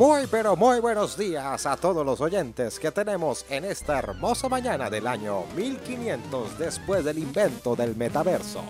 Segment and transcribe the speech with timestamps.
[0.00, 4.88] Muy pero muy buenos días a todos los oyentes que tenemos en esta hermosa mañana
[4.88, 8.62] del año 1500 después del invento del metaverso.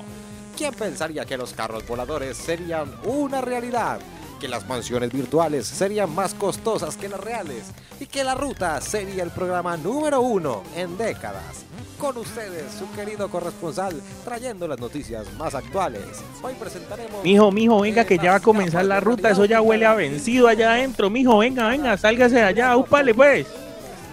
[0.58, 4.00] ¿Quién pensaría que los carros voladores serían una realidad?
[4.40, 7.66] Que las mansiones virtuales serían más costosas que las reales
[8.00, 11.64] y que la ruta sería el programa número uno en décadas.
[12.00, 16.02] Con ustedes, su querido corresponsal, trayendo las noticias más actuales.
[16.42, 17.22] Hoy presentaremos.
[17.22, 19.28] Mijo, mijo, venga, que ya va a comenzar la ruta.
[19.28, 21.10] Eso ya huele a vencido allá adentro.
[21.10, 23.46] Mijo, venga, venga, sálgase de allá, úpale, pues.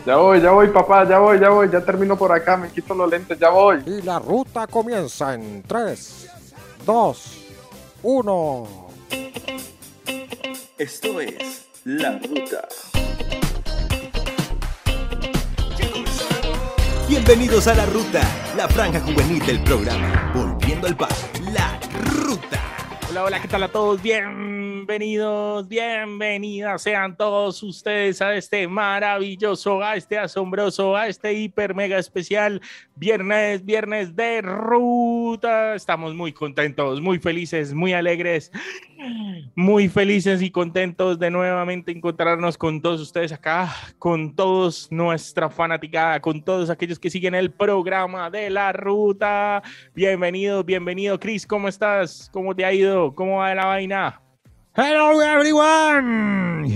[0.05, 2.93] Ya voy, ya voy, papá, ya voy, ya voy, ya termino por acá, me quito
[2.93, 3.81] los lentes, ya voy.
[3.85, 6.27] Y la ruta comienza en 3,
[6.85, 7.45] 2,
[8.03, 8.87] 1.
[10.77, 12.67] Esto es La Ruta.
[17.07, 18.21] Bienvenidos a La Ruta,
[18.57, 20.29] la franja juvenil del programa.
[20.35, 21.09] Volviendo al bar,
[21.53, 22.59] La Ruta.
[23.09, 24.01] Hola, hola, ¿qué tal a todos?
[24.01, 31.97] Bienvenidos, bienvenidas sean todos ustedes a este maravilloso, a este asombroso, a este hiper mega
[31.97, 32.61] especial
[32.97, 35.75] viernes, viernes de ruta.
[35.75, 38.51] Estamos muy contentos, muy felices, muy alegres,
[39.55, 46.19] muy felices y contentos de nuevamente encontrarnos con todos ustedes acá, con todos nuestra fanaticada,
[46.19, 49.61] con todos aquellos que siguen el programa de la ruta.
[49.95, 52.29] Bienvenido, bienvenido, Chris, ¿cómo estás?
[52.31, 53.13] ¿Cómo te ha ido?
[53.13, 54.21] ¿Cómo va la vaina?
[54.75, 56.67] Hello everyone.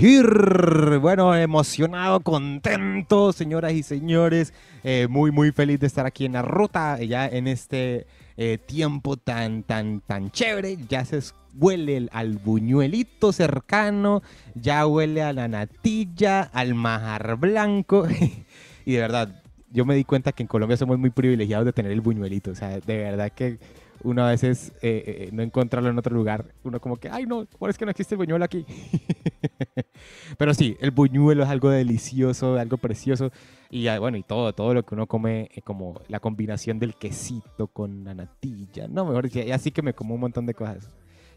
[0.98, 6.42] Bueno, emocionado, contento, señoras y señores, eh, muy muy feliz de estar aquí en la
[6.42, 10.78] ruta, ya en este eh, tiempo tan tan tan chévere.
[10.88, 11.18] Ya se
[11.54, 14.22] huele el- al buñuelito cercano,
[14.54, 18.06] ya huele a la natilla, al majar blanco
[18.84, 19.38] y de verdad.
[19.74, 22.50] Yo me di cuenta que en Colombia somos muy privilegiados de tener el buñuelito.
[22.50, 23.58] O sea, de verdad que
[24.04, 26.44] uno a veces eh, eh, no encontrarlo en otro lugar.
[26.62, 28.66] Uno como que, ay no, ¿por es que no existe el buñuelo aquí?
[30.38, 33.30] Pero sí, el buñuelo es algo delicioso, algo precioso.
[33.70, 37.68] Y bueno, y todo, todo lo que uno come, eh, como la combinación del quesito
[37.68, 38.88] con la natilla.
[38.88, 40.90] No, mejor así que me como un montón de cosas.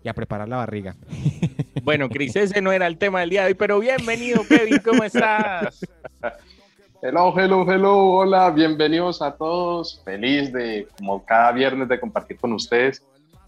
[0.06, 0.96] Y a preparar la barriga.
[1.82, 5.04] Bueno, Chris, ese no era el tema del día de hoy, pero bienvenido, Kevin, ¿cómo
[5.04, 5.84] estás?
[7.02, 10.04] Hello, hello, hello, hola, bienvenidos a todos.
[10.06, 13.04] Feliz de, como cada viernes, de compartir con ustedes.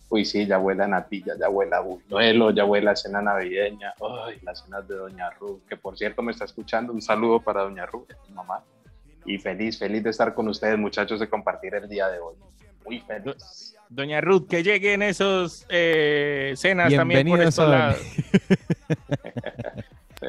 [0.10, 3.94] Uy, sí, ya huele a natilla, ya huele a buñuelo, ya huele a cena navideña.
[4.26, 6.92] Ay, las cenas de Doña Ruth, que por cierto me está escuchando.
[6.92, 8.64] Un saludo para Doña Ruth, mi mamá.
[9.28, 12.36] Y feliz, feliz de estar con ustedes, muchachos, de compartir el día de hoy.
[12.88, 13.76] Muy feliz.
[13.90, 18.02] Doña Ruth, que lleguen esos eh, cenas también por estos lados.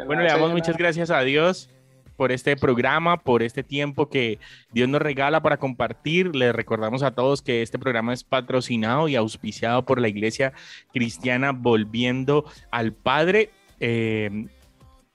[0.06, 1.70] Bueno, le damos muchas gracias a Dios
[2.16, 4.38] por este programa, por este tiempo que
[4.70, 6.36] Dios nos regala para compartir.
[6.36, 10.52] Les recordamos a todos que este programa es patrocinado y auspiciado por la Iglesia
[10.92, 13.50] Cristiana Volviendo al Padre.
[13.80, 14.48] Eh,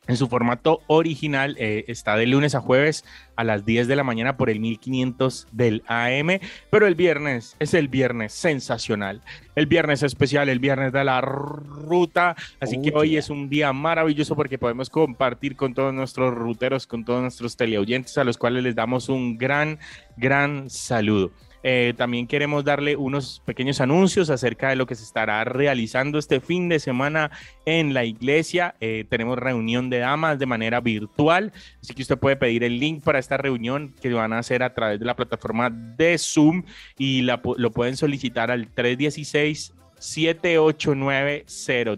[0.08, 3.06] en su formato original eh, está de lunes a jueves
[3.36, 7.74] a las 10 de la mañana por el 1500 del AM, pero el viernes es
[7.74, 9.22] el viernes sensacional,
[9.56, 14.36] el viernes especial, el viernes de la ruta, así que hoy es un día maravilloso
[14.36, 18.76] porque podemos compartir con todos nuestros ruteros, con todos nuestros teleoyentes a los cuales les
[18.76, 19.80] damos un gran,
[20.18, 21.32] gran saludo.
[21.64, 26.42] Eh, también queremos darle unos pequeños anuncios acerca de lo que se estará realizando este
[26.42, 27.32] fin de semana
[27.66, 28.76] en la iglesia.
[28.82, 33.04] Eh, tenemos reunión de damas de manera virtual, así que usted puede pedir el link
[33.04, 36.64] para esta reunión que van a hacer a través de la plataforma de Zoom
[36.98, 41.46] y lo pueden solicitar al 316 789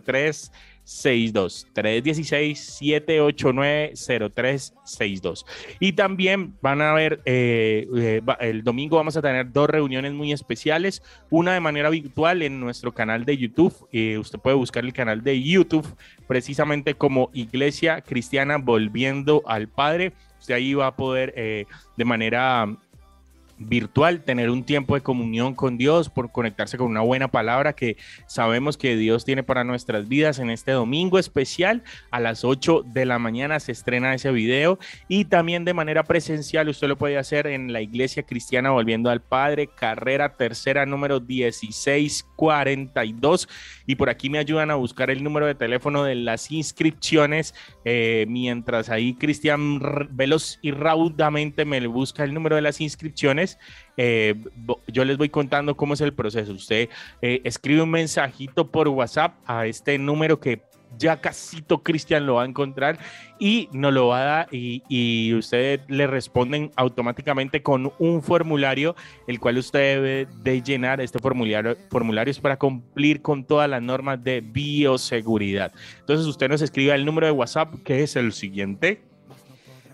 [0.04, 0.52] 03
[0.86, 5.46] 62 316 789 0362
[5.80, 10.32] y también van a ver eh, eh, el domingo vamos a tener dos reuniones muy
[10.32, 11.02] especiales
[11.32, 15.24] una de manera virtual en nuestro canal de YouTube eh, usted puede buscar el canal
[15.24, 15.88] de YouTube
[16.28, 22.68] precisamente como Iglesia Cristiana Volviendo al Padre usted ahí va a poder de manera
[23.58, 27.98] virtual, tener un tiempo de comunión con Dios, por conectarse con una buena palabra que
[28.28, 31.84] sabemos que Dios tiene para nuestras vidas en este domingo especial.
[32.12, 36.70] A las 8 de la mañana se estrena ese video y también de manera presencial
[36.70, 43.48] usted lo puede hacer en la Iglesia Cristiana Volviendo al Padre, carrera tercera número 1642
[43.86, 47.54] y por aquí me ayudan a buscar el número de teléfono de las inscripciones
[47.86, 49.80] eh, mientras ahí Cristian
[50.12, 53.45] veloz y raudamente me busca el número de las inscripciones
[53.98, 54.36] eh,
[54.88, 56.90] yo les voy contando cómo es el proceso usted
[57.22, 60.62] eh, escribe un mensajito por WhatsApp a este número que
[60.98, 62.98] ya casito Cristian lo va a encontrar
[63.40, 68.96] y nos lo va a dar y, y ustedes le responden automáticamente con un formulario,
[69.28, 71.02] el cual usted debe de llenar.
[71.02, 75.74] Este formulario, formulario es para cumplir con todas las normas de bioseguridad.
[76.00, 79.02] Entonces usted nos escribe el número de WhatsApp que es el siguiente.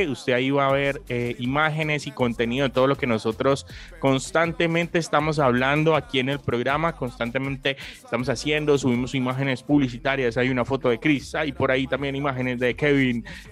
[0.09, 3.67] Usted ahí va a ver eh, imágenes y contenido de todo lo que nosotros
[3.99, 6.95] constantemente estamos hablando aquí en el programa.
[6.97, 10.37] Constantemente estamos haciendo, subimos imágenes publicitarias.
[10.37, 12.92] Hay una foto de Chris, hay por ahí también imágenes de Kevin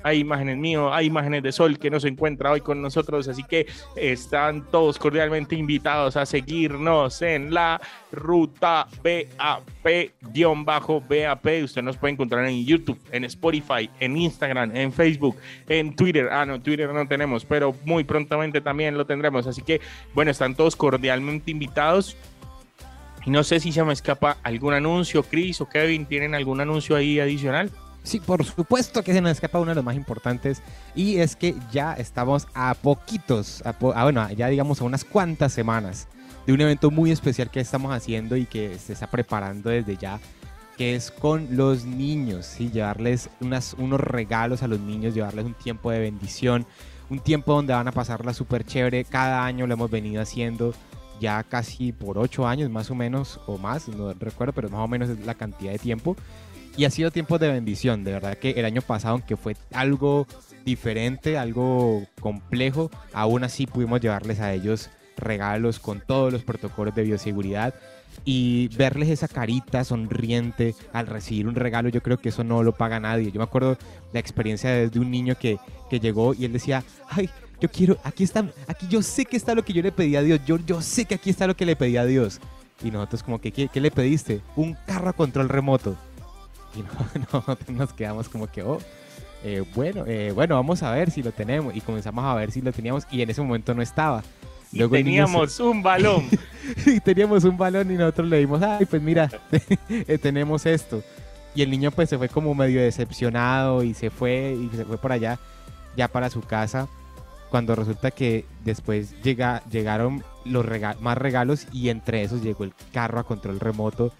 [0.02, 3.42] hay imágenes mío, hay imágenes de Sol que no se encuentra hoy con nosotros, así
[3.44, 3.66] que
[3.96, 7.81] están todos cordialmente invitados a seguirnos en la
[8.12, 10.34] ruta BAP-BAP.
[11.64, 15.37] Usted nos puede encontrar en YouTube, en Spotify, en Instagram, en Facebook,
[15.69, 16.28] en Twitter.
[16.31, 19.46] Ah, no, Twitter no tenemos, pero muy prontamente también lo tendremos.
[19.46, 19.81] Así que,
[20.14, 22.16] bueno, están todos cordialmente invitados.
[23.25, 26.96] Y no sé si se me escapa algún anuncio, Chris o Kevin, ¿tienen algún anuncio
[26.96, 27.70] ahí adicional?
[28.02, 30.62] Sí, por supuesto que se nos escapa uno de los más importantes
[30.94, 35.05] y es que ya estamos a poquitos, a, po a bueno, ya digamos a unas
[35.05, 36.08] cuantas semanas
[36.47, 40.19] de un evento muy especial que estamos haciendo y que se está preparando desde ya,
[40.79, 42.70] que es con los niños, ¿sí?
[42.70, 46.67] llevarles unos regalos a los niños, llevarles un tiempo de bendición,
[47.11, 50.73] un tiempo donde van a pasarla súper chévere, cada año lo hemos venido haciendo
[51.20, 54.88] ya casi por ocho años más o menos, o más, no recuerdo, pero más o
[54.88, 56.17] menos es la cantidad de tiempo.
[56.81, 60.27] Y ha sido tiempo de bendición, de verdad que el año pasado, aunque fue algo
[60.65, 64.88] diferente, algo complejo, aún así pudimos llevarles a ellos
[65.19, 67.75] regalos con todos los protocolos de bioseguridad
[68.25, 72.73] y verles esa carita sonriente al recibir un regalo, yo creo que eso no lo
[72.73, 73.31] paga nadie.
[73.31, 73.76] Yo me acuerdo
[74.15, 75.59] la experiencia de, un niño que,
[75.91, 77.29] que llegó y él decía, ay,
[77.61, 80.23] yo quiero, aquí está, aquí yo sé que está lo que yo le pedí a
[80.23, 82.41] Dios, yo, yo sé que aquí está lo que le pedí a Dios.
[82.83, 84.41] Y nosotros como que, ¿qué, qué le pediste?
[84.56, 85.99] Un carro a control remoto.
[86.76, 88.78] Y no, no nos quedamos como que, oh,
[89.43, 91.75] eh, bueno, eh, bueno, vamos a ver si lo tenemos.
[91.75, 94.22] Y comenzamos a ver si lo teníamos y en ese momento no estaba.
[94.72, 95.62] Luego teníamos se...
[95.62, 96.28] un balón.
[96.87, 99.28] y teníamos un balón y nosotros le dimos, ay, pues mira,
[100.22, 101.02] tenemos esto.
[101.55, 104.99] Y el niño pues se fue como medio decepcionado y se fue y se fue
[104.99, 105.38] por allá,
[105.96, 106.87] ya para su casa.
[107.50, 112.73] Cuando resulta que después llega, llegaron los rega más regalos y entre esos llegó el
[112.93, 114.12] carro a control remoto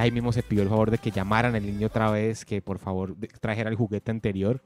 [0.00, 2.78] ahí mismo se pidió el favor de que llamaran al niño otra vez, que por
[2.78, 4.62] favor trajera el juguete anterior.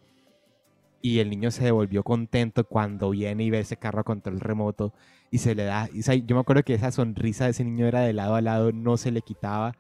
[1.01, 4.93] Y el niño se devolvió contento cuando viene y ve ese carro a control remoto
[5.31, 5.89] y se le da.
[5.93, 8.73] Y, yo me acuerdo que esa sonrisa de ese niño era de lado a lado,
[8.73, 9.75] no se le quitaba.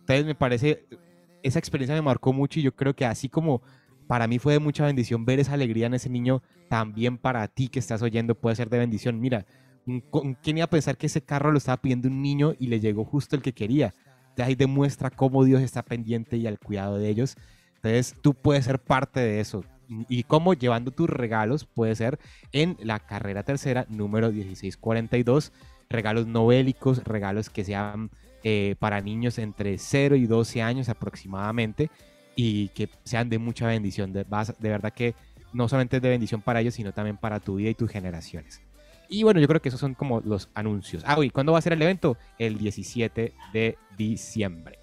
[0.00, 0.84] Entonces me parece,
[1.42, 3.62] esa experiencia me marcó mucho y yo creo que así como
[4.06, 7.68] para mí fue de mucha bendición ver esa alegría en ese niño, también para ti
[7.68, 9.20] que estás oyendo puede ser de bendición.
[9.20, 9.46] Mira,
[10.42, 13.04] ¿quién iba a pensar que ese carro lo estaba pidiendo un niño y le llegó
[13.04, 13.94] justo el que quería?
[14.42, 17.36] Ahí demuestra cómo Dios está pendiente y al cuidado de ellos.
[17.76, 19.64] Entonces tú puedes ser parte de eso.
[20.08, 22.18] Y cómo llevando tus regalos puede ser
[22.52, 25.52] en la carrera tercera número 1642.
[25.88, 28.10] Regalos novélicos, regalos que sean
[28.44, 31.90] eh, para niños entre 0 y 12 años aproximadamente
[32.36, 34.12] y que sean de mucha bendición.
[34.12, 35.14] De, de verdad que
[35.52, 38.62] no solamente es de bendición para ellos, sino también para tu vida y tus generaciones.
[39.10, 41.02] Y bueno, yo creo que esos son como los anuncios.
[41.04, 42.16] Ah, ¿y cuándo va a ser el evento?
[42.38, 44.78] El 17 de diciembre.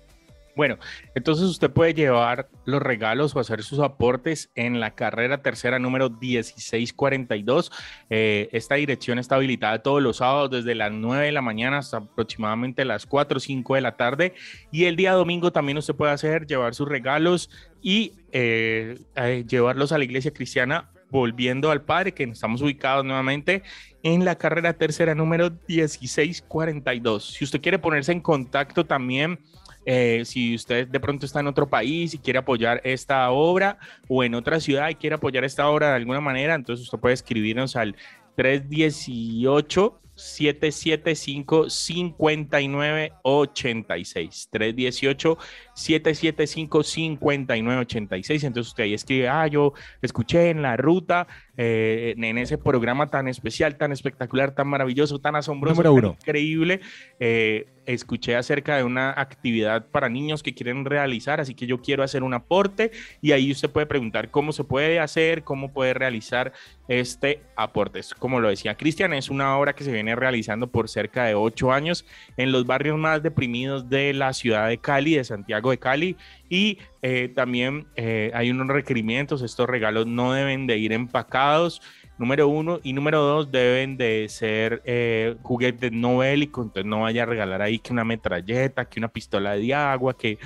[0.58, 0.80] Bueno,
[1.14, 6.10] entonces usted puede llevar los regalos o hacer sus aportes en la carrera tercera número
[6.10, 7.72] 1642.
[8.10, 11.98] Eh, esta dirección está habilitada todos los sábados desde las 9 de la mañana hasta
[11.98, 14.34] aproximadamente las 4 o 5 de la tarde.
[14.72, 17.52] Y el día domingo también usted puede hacer, llevar sus regalos
[17.84, 23.64] y eh, eh, llevarlos a la iglesia cristiana Volviendo al Padre, que estamos ubicados nuevamente
[24.04, 27.34] en la carrera tercera número 1642.
[27.34, 29.40] Si usted quiere ponerse en contacto también,
[29.86, 33.78] eh, si usted de pronto está en otro país y quiere apoyar esta obra
[34.10, 37.14] o en otra ciudad y quiere apoyar esta obra de alguna manera, entonces usted puede
[37.14, 37.96] escribirnos al
[38.36, 45.38] 318 775 5986 318
[45.74, 49.72] 775 5986 entonces usted ahí escribe ah yo
[50.02, 55.36] escuché en la ruta eh, en ese programa tan especial tan espectacular tan maravilloso tan
[55.36, 56.82] asombroso tan increíble
[57.20, 62.04] eh, escuché acerca de una actividad para niños que quieren realizar, así que yo quiero
[62.04, 66.52] hacer un aporte y ahí usted puede preguntar cómo se puede hacer, cómo puede realizar
[66.90, 68.02] este aporte.
[68.20, 71.72] Como lo decía Cristian, es una obra que se viene realizando por cerca de ocho
[71.72, 76.18] años en los barrios más deprimidos de la ciudad de Cali, de Santiago de Cali,
[76.50, 81.82] y eh, también eh, hay unos requerimientos, estos regalos no deben de ir empacados,
[82.18, 87.24] número uno, y número dos, deben de ser eh, juguetes no bélicos, entonces no vaya
[87.24, 90.40] a regalar ahí que una metralleta, que una pistola de agua, que,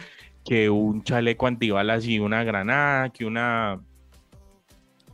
[0.43, 3.79] que un chaleco antibalas y una granada, que una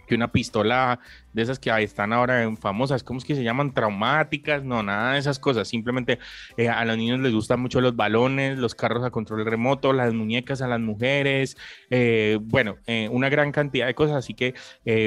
[0.08, 1.00] que una pistola
[1.34, 3.74] de esas que están ahora en famosas, ¿cómo es que se llaman?
[3.74, 5.68] Traumáticas, no, nada de esas cosas.
[5.68, 6.18] Simplemente
[6.58, 10.14] eh, a los niños les gustan mucho los balones, los carros a control remoto, las
[10.14, 11.56] muñecas a las mujeres,
[11.92, 14.16] eh, bueno, eh, una gran cantidad de cosas.
[14.18, 14.56] Así que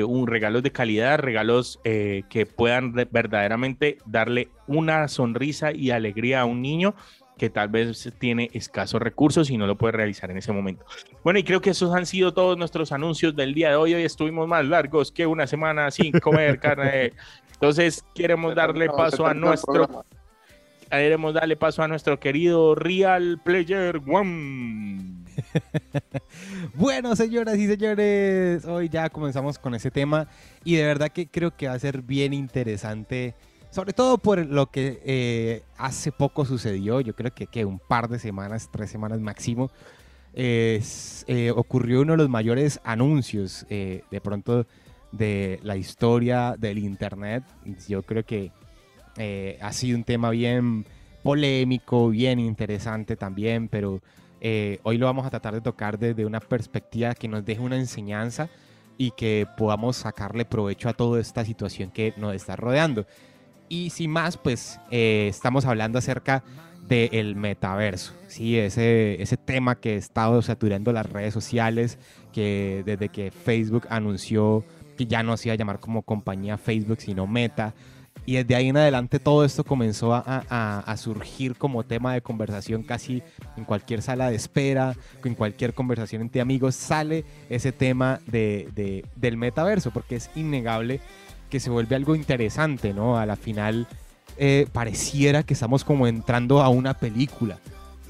[0.04, 6.62] un regalos de calidad, regalos que puedan verdaderamente darle una sonrisa y alegría a un
[6.62, 6.94] niño
[7.40, 10.84] que tal vez tiene escasos recursos y no lo puede realizar en ese momento.
[11.24, 13.94] Bueno, y creo que esos han sido todos nuestros anuncios del día de hoy.
[13.94, 17.14] Hoy estuvimos más largos que una semana sin comer carne.
[17.54, 20.04] Entonces, queremos darle paso a nuestro
[20.90, 25.24] queremos darle paso a nuestro querido Real Player One.
[26.74, 30.28] bueno, señoras y señores, hoy ya comenzamos con ese tema
[30.62, 33.34] y de verdad que creo que va a ser bien interesante
[33.70, 38.08] sobre todo por lo que eh, hace poco sucedió, yo creo que, que, un par
[38.08, 39.70] de semanas, tres semanas máximo,
[40.34, 40.82] eh,
[41.54, 44.66] ocurrió uno de los mayores anuncios eh, de pronto
[45.12, 47.44] de la historia del Internet.
[47.88, 48.52] Yo creo que
[49.60, 50.86] ha sido un tema bien
[51.22, 54.00] polémico, bien interesante también, pero
[54.82, 58.48] hoy lo vamos a tratar de tocar desde una perspectiva que nos deje una enseñanza
[58.96, 63.06] y que podamos sacarle provecho a toda esta situación que nos está rodeando.
[63.70, 66.42] Y sin más, pues eh, estamos hablando acerca
[66.88, 68.58] del metaverso, ¿sí?
[68.58, 71.96] ese, ese tema que ha estado saturando las redes sociales,
[72.32, 74.64] que desde que Facebook anunció
[74.98, 77.74] que ya no se iba a llamar como compañía Facebook, sino Meta,
[78.26, 82.82] y desde ahí en adelante todo esto comenzó a, a, surgir como tema de conversación
[82.82, 83.22] casi
[83.56, 89.04] en cualquier sala de espera, en cualquier conversación entre amigos, sale ese tema de, de,
[89.16, 91.00] del metaverso, porque es innegable
[91.50, 93.18] que se vuelve algo interesante, ¿no?
[93.18, 93.86] A la final
[94.38, 97.58] eh, pareciera que estamos como entrando a una película,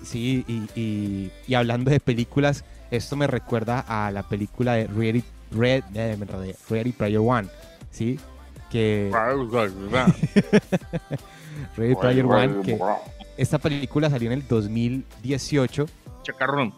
[0.05, 0.45] ¿sí?
[0.47, 6.17] Y, y, hablando de películas, esto me recuerda a la película de Ready, Red, eh,
[6.69, 7.49] Ready Player One,
[7.91, 8.21] ¿sí?
[8.71, 9.11] Que...
[11.77, 12.79] Ready Player One, que
[13.37, 15.87] esta película salió en el 2018.
[16.23, 16.73] Chacarrón.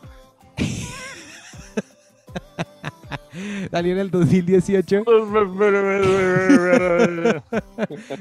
[3.70, 5.04] Salió en el 2018.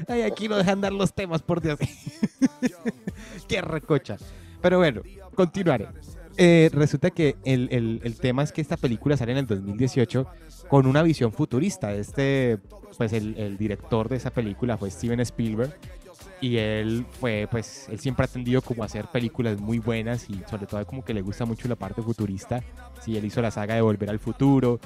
[0.08, 1.78] Ay, aquí no dejan dar los temas, por Dios.
[3.48, 4.16] Qué recocha.
[4.60, 5.02] Pero bueno,
[5.34, 5.88] continuaré.
[6.38, 10.26] Eh, resulta que el, el, el, tema es que esta película sale en el 2018
[10.68, 11.92] con una visión futurista.
[11.92, 12.58] Este,
[12.96, 15.76] pues el, el director de esa película fue Steven Spielberg
[16.42, 20.42] y él fue, pues, él siempre ha tendido como a hacer películas muy buenas y
[20.50, 22.64] sobre todo como que le gusta mucho la parte futurista.
[23.00, 24.80] Sí, él hizo la saga de Volver al Futuro.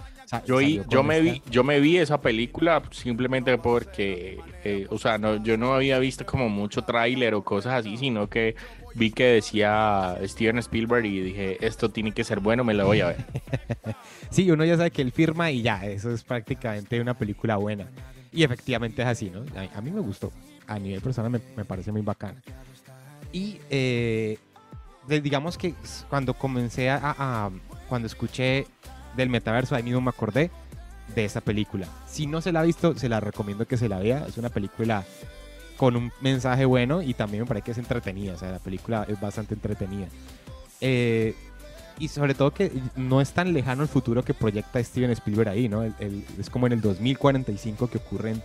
[0.47, 5.43] yo, yo me vi, yo me vi esa película simplemente porque, eh, o sea, no,
[5.43, 8.55] yo no había visto como mucho tráiler o cosas así, sino que
[8.95, 13.01] vi que decía Steven Spielberg y dije, esto tiene que ser bueno, me lo voy
[13.01, 13.25] a ver.
[14.31, 17.89] sí, uno ya sabe que él firma y ya, eso es prácticamente una película buena.
[18.31, 19.43] Y efectivamente es así, ¿no?
[19.75, 20.31] a mí me gustó
[20.67, 22.43] a nivel personal me, parece muy bacana.
[23.33, 24.39] Y eh,
[25.09, 25.75] digamos que
[26.09, 27.51] cuando comencé a,
[27.89, 28.67] cuando escuché
[29.17, 30.51] del metaverso, ahí mismo me acordé
[31.15, 31.87] de esa película.
[32.07, 34.27] Si no se la ha visto, se la recomiendo que se la vea.
[34.27, 35.05] Es una película
[35.77, 38.35] con un mensaje bueno y también me parece que es entretenida.
[38.35, 40.09] O sea, la película es bastante entretenida.
[40.81, 41.35] Eh,
[41.99, 45.69] y sobre todo que no es tan lejano el futuro que proyecta Steven Spielberg ahí,
[45.69, 45.83] ¿no?
[45.83, 48.43] es como en el 2045 que ocurren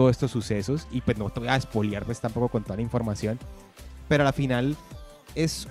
[0.00, 2.82] todos estos sucesos y pues no te voy a espoliar pues tampoco con toda la
[2.82, 3.38] información,
[4.08, 4.74] pero al final
[5.34, 5.68] es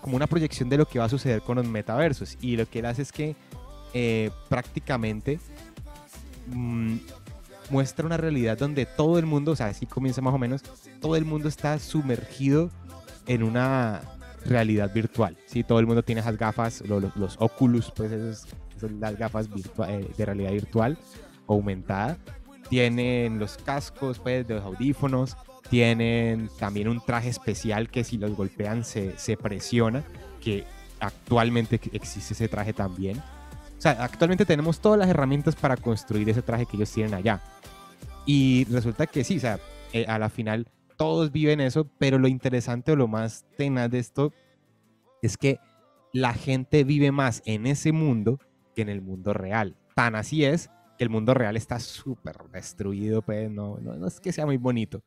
[0.00, 2.78] como una proyección de lo que va a suceder con los metaversos y lo que
[2.78, 3.36] él hace es que
[3.92, 5.38] eh, prácticamente
[6.46, 6.96] mm,
[7.68, 10.62] muestra una realidad donde todo el mundo, o sea, así comienza más o menos,
[11.02, 12.70] todo el mundo está sumergido
[13.26, 14.00] en una
[14.46, 15.36] realidad virtual.
[15.44, 15.62] ¿sí?
[15.62, 18.46] Todo el mundo tiene esas gafas, lo- lo- los, Oculus, pues esas
[18.80, 20.96] son las gafas virtua- eh, de realidad virtual
[21.48, 22.16] aumentada.
[22.68, 25.36] Tienen los cascos, pues, de los audífonos.
[25.70, 30.04] Tienen también un traje especial que si los golpean se, se presiona,
[30.40, 30.64] que
[31.00, 33.18] actualmente existe ese traje también.
[33.18, 37.42] O sea, actualmente tenemos todas las herramientas para construir ese traje que ellos tienen allá.
[38.24, 39.58] Y resulta que sí, o sea,
[39.92, 43.98] eh, a la final todos viven eso, pero lo interesante o lo más tenaz de
[43.98, 44.32] esto
[45.22, 45.58] es que
[46.12, 48.40] la gente vive más en ese mundo
[48.74, 49.76] que en el mundo real.
[49.94, 54.32] Tan así es que el mundo real está súper destruido, pues no, no, es que
[54.32, 55.02] sea muy bonito,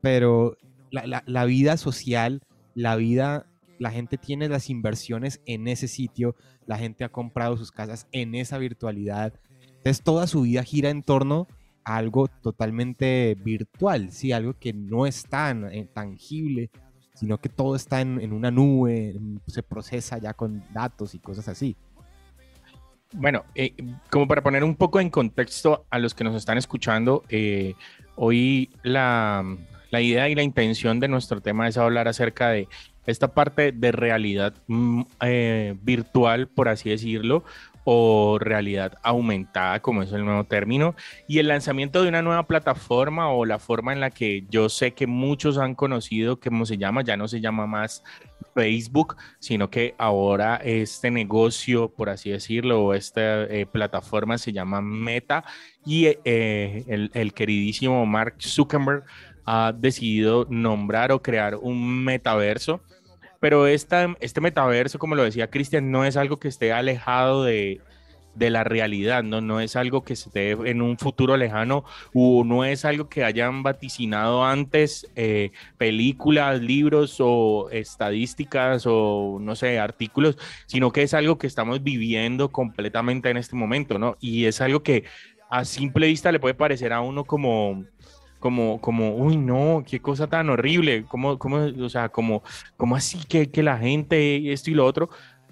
[0.00, 0.56] pero
[0.90, 2.42] la, la- vida social,
[2.74, 3.46] la vida,
[3.78, 6.34] la gente tiene las inversiones en ese sitio,
[6.66, 9.34] la gente ha comprado sus casas en esa virtualidad,
[9.78, 11.46] entonces toda su vida gira en torno
[11.84, 16.70] a algo totalmente virtual, sí, algo que no es tan tangible,
[17.14, 19.14] sino que todo está en, en una nube,
[19.46, 21.76] se procesa ya con datos y cosas así.
[23.12, 23.74] Bueno, eh,
[24.08, 27.74] como para poner un poco en contexto a los que nos están escuchando, eh,
[28.14, 29.44] hoy la,
[29.90, 32.68] la idea y la intención de nuestro tema es hablar acerca de
[33.06, 37.42] esta parte de realidad mm, eh, virtual, por así decirlo,
[37.84, 40.94] o realidad aumentada, como es el nuevo término,
[41.26, 44.92] y el lanzamiento de una nueva plataforma o la forma en la que yo sé
[44.92, 48.02] que muchos han conocido, cómo se llama, ya no se llama más
[48.54, 54.80] Facebook, sino que ahora este negocio, por así decirlo, o esta eh, plataforma se llama
[54.80, 55.44] Meta
[55.84, 59.04] y eh, el, el queridísimo Mark Zuckerberg
[59.46, 62.80] ha decidido nombrar o crear un metaverso.
[63.40, 67.80] Pero esta, este metaverso, como lo decía Cristian, no es algo que esté alejado de,
[68.36, 69.40] la realidad, ¿no?
[69.40, 73.62] No es algo que esté en un futuro lejano o no es algo que hayan
[73.62, 81.38] vaticinado antes eh, películas, libros o estadísticas o no sé, artículos, sino que es algo
[81.38, 84.16] que estamos viviendo completamente en este momento, ¿no?
[84.20, 85.04] Y es algo que
[85.50, 87.84] a simple vista le puede parecer a uno como
[88.40, 92.42] como, como, uy, no, qué cosa tan horrible, como, como, o sea, como,
[92.76, 95.10] como así que, que la gente, esto y lo otro,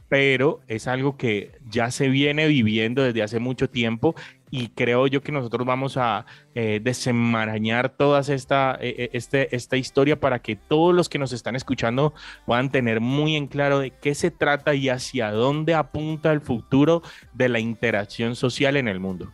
[0.09, 4.15] pero es algo que ya se viene viviendo desde hace mucho tiempo
[4.51, 6.25] y creo yo que nosotros vamos a
[6.55, 12.15] eh, desenmarañar toda esta, eh, esta historia para que todos los que nos están escuchando
[12.47, 17.03] puedan tener muy en claro de qué se trata y hacia dónde apunta el futuro
[17.35, 19.31] de la interacción social en el mundo.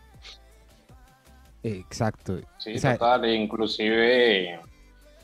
[1.67, 2.39] Exacto.
[2.59, 4.59] Sí, O sea, total, e inclusive,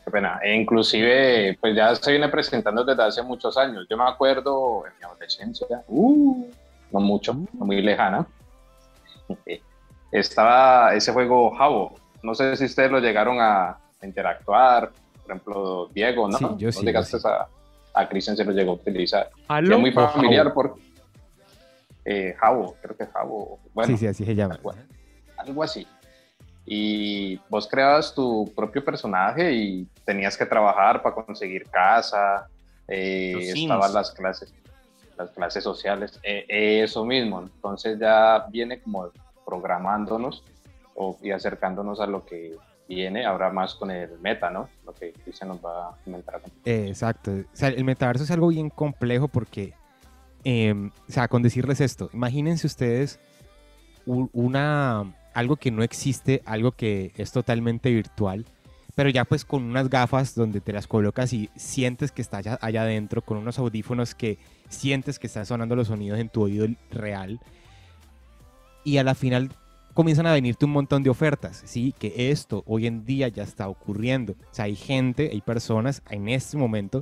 [0.03, 3.85] qué pena, e inclusive, pues ya se viene presentando desde hace muchos años.
[3.87, 6.49] Yo me acuerdo en mi adolescencia, uh,
[6.91, 8.25] no mucho, no muy lejana,
[10.11, 11.95] estaba ese juego Jabo.
[12.23, 16.37] No sé si ustedes lo llegaron a interactuar, por ejemplo, Diego, ¿no?
[16.37, 17.47] Sí, yo ¿No sí, llegaste yo a,
[17.93, 19.29] a Cristian se lo llegó a utilizar.
[19.47, 19.75] ¿Aló?
[19.75, 20.53] es muy ¿O familiar Jabo?
[20.55, 20.81] porque
[22.05, 24.57] eh, Jabo, creo que Jabo, bueno, sí, sí, así se llama.
[24.57, 24.77] cual.
[25.37, 25.87] algo así.
[26.73, 32.47] Y vos creabas tu propio personaje y tenías que trabajar para conseguir casa,
[32.87, 34.53] eh, estaban las clases,
[35.17, 36.45] las clases sociales, eh,
[36.81, 37.41] eso mismo.
[37.41, 39.09] Entonces ya viene como
[39.45, 40.45] programándonos
[40.95, 42.55] o, y acercándonos a lo que
[42.87, 44.69] viene ahora más con el meta, ¿no?
[44.85, 46.39] Lo que Cristian nos va a comentar.
[46.63, 47.31] Eh, exacto.
[47.31, 49.73] O sea, el metaverso es algo bien complejo porque,
[50.45, 53.19] eh, o sea, con decirles esto, imagínense ustedes
[54.05, 58.45] una, algo que no existe, algo que es totalmente virtual,
[58.95, 62.59] pero ya pues con unas gafas donde te las colocas y sientes que está allá,
[62.61, 64.37] adentro, con unos audífonos que
[64.69, 67.39] sientes que están sonando los sonidos en tu oído real.
[68.83, 69.51] Y a la final
[69.93, 71.93] comienzan a venirte un montón de ofertas, ¿sí?
[71.97, 74.33] Que esto hoy en día ya está ocurriendo.
[74.33, 77.01] O sea, hay gente, hay personas en este momento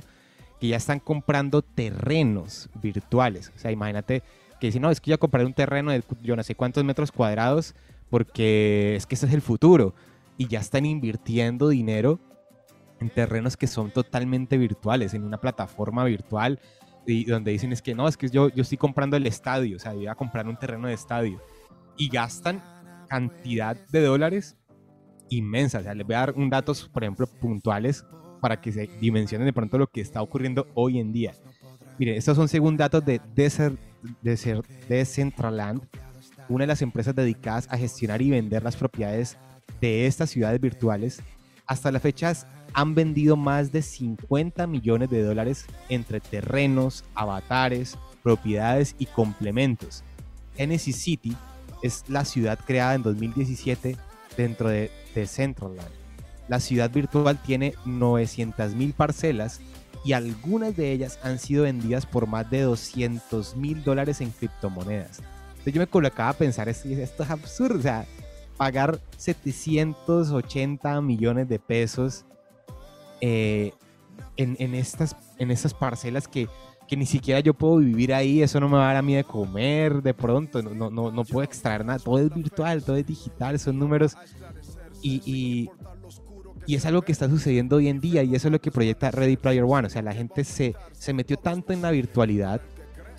[0.60, 3.50] que ya están comprando terrenos virtuales.
[3.56, 4.22] O sea, imagínate
[4.60, 7.10] que dicen, no, es que yo compraré un terreno de yo no sé cuántos metros
[7.10, 7.74] cuadrados
[8.10, 9.94] porque es que ese es el futuro.
[10.36, 12.18] Y ya están invirtiendo dinero
[13.00, 16.60] en terrenos que son totalmente virtuales, en una plataforma virtual
[17.06, 19.80] y donde dicen es que no, es que yo, yo estoy comprando el estadio, o
[19.80, 21.40] sea, yo voy a comprar un terreno de estadio.
[21.96, 22.62] Y gastan
[23.08, 24.56] cantidad de dólares
[25.28, 25.80] inmensa.
[25.80, 28.04] O sea, les voy a dar un datos, por ejemplo, puntuales
[28.40, 31.34] para que se dimensionen de pronto lo que está ocurriendo hoy en día.
[31.98, 33.78] Miren, estos son según datos de Desert,
[34.22, 35.86] Desert, Decentraland,
[36.50, 39.38] una de las empresas dedicadas a gestionar y vender las propiedades
[39.80, 41.22] de estas ciudades virtuales.
[41.64, 42.32] Hasta la fecha
[42.74, 50.02] han vendido más de 50 millones de dólares entre terrenos, avatares, propiedades y complementos.
[50.56, 51.36] Genesis City
[51.82, 53.96] es la ciudad creada en 2017
[54.36, 55.88] dentro de, de Centraland.
[56.48, 59.60] La ciudad virtual tiene 900 mil parcelas
[60.04, 65.22] y algunas de ellas han sido vendidas por más de 200 mil dólares en criptomonedas.
[65.60, 68.06] Entonces yo me colocaba a pensar, esto, es absurdo, o sea,
[68.56, 72.24] pagar 780 millones de pesos
[73.20, 73.72] eh,
[74.38, 76.48] en, en, estas, en estas parcelas que,
[76.88, 79.14] que, ni siquiera yo puedo vivir ahí, eso no me va a dar a mí
[79.14, 83.06] de comer de pronto, no, no, no puedo extraer nada, todo es virtual, todo es
[83.06, 84.16] digital, son números
[85.02, 85.70] y, y,
[86.64, 89.10] y es algo que está sucediendo hoy en día y eso es lo que proyecta
[89.10, 89.88] Ready Player One.
[89.88, 92.62] O sea, la gente se, se metió tanto en la virtualidad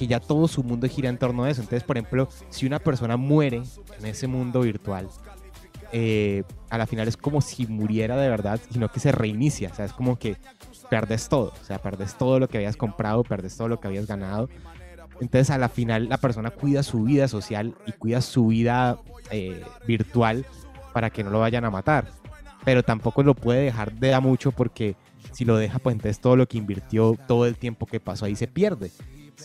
[0.01, 1.61] que ya todo su mundo gira en torno a eso.
[1.61, 3.61] Entonces, por ejemplo, si una persona muere
[3.99, 5.07] en ese mundo virtual,
[5.91, 9.69] eh, a la final es como si muriera de verdad, sino que se reinicia.
[9.69, 10.37] O sea, es como que
[10.89, 11.53] perdes todo.
[11.61, 14.49] O sea, perdes todo lo que habías comprado, perdes todo lo que habías ganado.
[15.19, 18.97] Entonces, a la final, la persona cuida su vida social y cuida su vida
[19.29, 20.47] eh, virtual
[20.95, 22.11] para que no lo vayan a matar
[22.63, 24.95] pero tampoco lo puede dejar de a mucho porque
[25.31, 28.35] si lo deja, pues entonces todo lo que invirtió, todo el tiempo que pasó ahí
[28.35, 28.91] se pierde.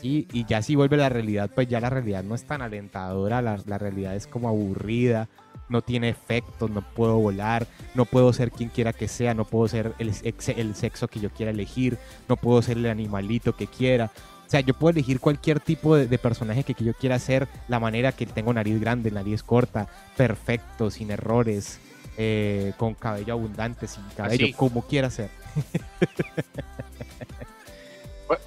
[0.00, 0.26] ¿Sí?
[0.32, 3.61] Y ya si vuelve la realidad, pues ya la realidad no es tan alentadora, la,
[3.66, 5.28] la realidad es como aburrida,
[5.68, 9.68] no tiene efectos, no puedo volar, no puedo ser quien quiera que sea, no puedo
[9.68, 10.12] ser el,
[10.56, 14.11] el sexo que yo quiera elegir, no puedo ser el animalito que quiera.
[14.46, 17.48] O sea, yo puedo elegir cualquier tipo de, de personaje que, que, yo quiera ser,
[17.66, 21.80] la manera que tengo nariz grande, nariz corta, perfecto, sin errores,
[22.16, 24.52] eh, con cabello abundante, sin cabello, Así.
[24.54, 25.30] como quiera ser.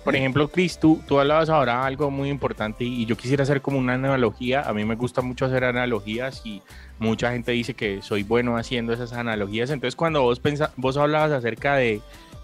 [0.04, 3.78] Por- ejemplo, Chris, tú, tú hablabas ahora algo muy importante y yo quisiera hacer como
[3.78, 4.62] una analogía.
[4.62, 6.62] A mí me gusta mucho hacer analogías y
[6.98, 9.70] mucha gente dice que soy bueno haciendo esas analogías.
[9.70, 10.42] Entonces, cuando vos,
[10.76, 12.02] vos hablabas acerca de,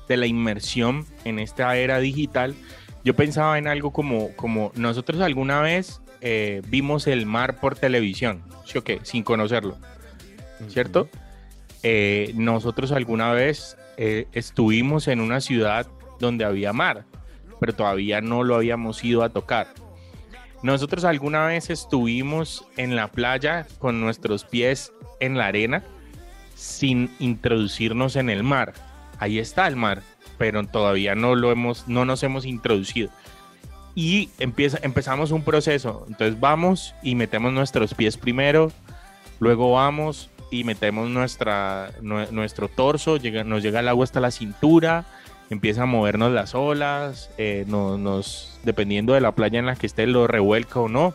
[0.07, 2.55] de la inmersión en esta era digital,
[3.03, 8.43] yo pensaba en algo como, como nosotros alguna vez eh, vimos el mar por televisión,
[8.65, 8.99] ¿sí o qué?
[9.03, 9.77] Sin conocerlo.
[10.69, 11.09] ¿cierto?
[11.83, 15.87] Eh, nosotros alguna vez eh, estuvimos en una ciudad
[16.19, 17.03] donde había mar,
[17.59, 19.67] pero todavía no lo habíamos ido a tocar.
[20.63, 25.83] Nosotros alguna vez estuvimos en la playa con nuestros pies en la arena
[26.55, 28.73] sin introducirnos en el mar.
[29.19, 30.01] Ahí está el mar,
[30.37, 33.09] pero todavía no lo hemos, no nos hemos introducido.
[33.93, 36.05] Y empieza, empezamos un proceso.
[36.07, 38.71] Entonces vamos y metemos nuestros pies primero,
[39.39, 44.31] luego vamos y metemos nuestra, nue- nuestro torso, llega, nos llega el agua hasta la
[44.31, 45.05] cintura,
[45.49, 49.85] empieza a movernos las olas, eh, no- nos, dependiendo de la playa en la que
[49.87, 51.13] esté, lo revuelca o no.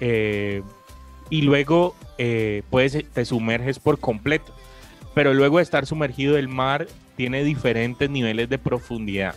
[0.00, 0.62] eh,
[1.30, 1.94] y luego
[2.70, 4.54] puedes, te sumerges por completo.
[5.14, 9.34] Pero luego de estar sumergido, el mar tiene diferentes niveles de profundidad.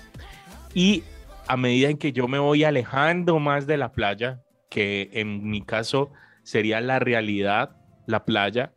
[0.73, 1.03] Y
[1.47, 5.61] a medida en que yo me voy alejando más de la playa, que en mi
[5.63, 6.11] caso
[6.43, 8.71] sería la realidad, la playa,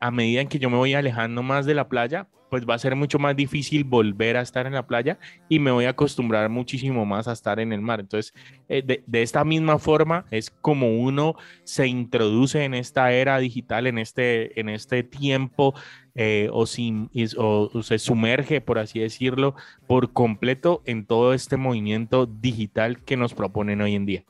[0.00, 2.78] a medida en que yo me voy alejando más de la playa, pues va a
[2.78, 6.48] ser mucho más difícil volver a estar en la playa y me voy a acostumbrar
[6.50, 7.98] muchísimo más a estar en el mar.
[7.98, 8.32] Entonces,
[8.68, 13.98] eh, de, esta misma forma es como uno se introduce en esta era digital, en
[13.98, 15.74] este, en este tiempo,
[16.14, 19.56] eh, o se sumerge, por así decirlo,
[19.88, 24.24] por completo en todo este movimiento digital que nos proponen hoy en día.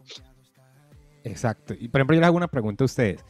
[1.25, 1.75] Exacto.
[1.79, 3.23] Y por ejemplo, yo les hago una pregunta a ustedes.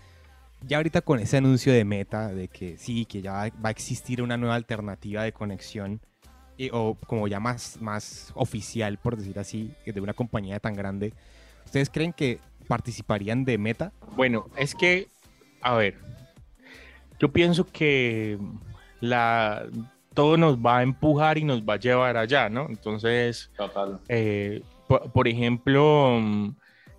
[0.66, 4.22] Ya ahorita con ese anuncio de Meta, de que sí, que ya va a existir
[4.22, 6.00] una nueva alternativa de conexión,
[6.56, 11.12] y- o como ya más, más oficial, por decir así, de una compañía tan grande,
[11.66, 13.92] ¿ustedes creen que participarían de Meta?
[14.16, 15.08] Bueno, es que,
[15.60, 15.98] a ver,
[17.18, 18.38] yo pienso que
[19.00, 19.66] la,
[20.14, 22.66] todo nos va a empujar y nos va a llevar allá, ¿no?
[22.70, 24.00] Entonces, Total.
[24.08, 26.54] eh, por, por ejemplo, mm,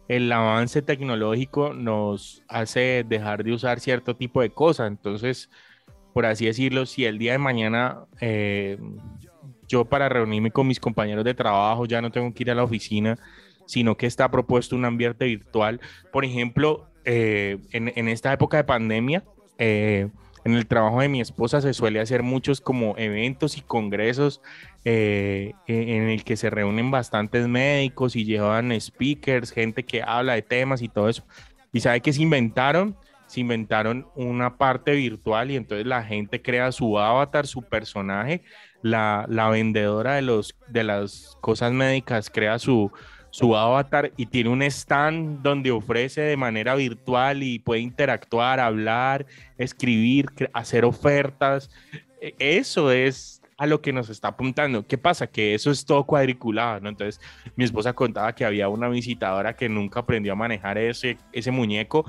[0.08, 4.88] el avance tecnológico nos hace dejar de usar cierto tipo de cosas.
[4.88, 5.50] Entonces,
[6.14, 8.78] por así decirlo, si el día de mañana eh,
[9.68, 12.64] yo para reunirme con mis compañeros de trabajo ya no tengo que ir a la
[12.64, 13.18] oficina,
[13.66, 15.82] sino que está propuesto un ambiente virtual.
[16.12, 19.24] Por ejemplo, eh, en, esta época de pandemia,
[19.58, 20.10] eh,
[20.46, 24.42] en el trabajo de mi esposa se suele hacer muchos como eventos y congresos
[24.86, 30.34] eh, en en el que se reúnen bastantes médicos y llevan speakers, gente que habla
[30.36, 31.26] de temas y todo eso.
[31.74, 32.96] ¿Y sabe qué se inventaron?
[33.26, 38.44] Se inventaron una parte virtual y entonces la gente crea su avatar, su personaje,
[38.84, 42.92] la, la vendedora de, los, de las cosas médicas crea su,
[43.36, 49.26] su avatar y tiene un stand donde ofrece de manera virtual y puede interactuar, hablar,
[49.58, 51.70] escribir, hacer ofertas.
[52.22, 54.88] E- Eso es a lo que nos está apuntando.
[54.88, 55.28] ¿Qué pasa?
[55.28, 56.88] Que eso es todo cuadriculado, ¿no?
[56.88, 57.20] Entonces,
[57.58, 62.06] mi esposa contaba que había una visitadora que nunca aprendió a manejar ese, ese muñeco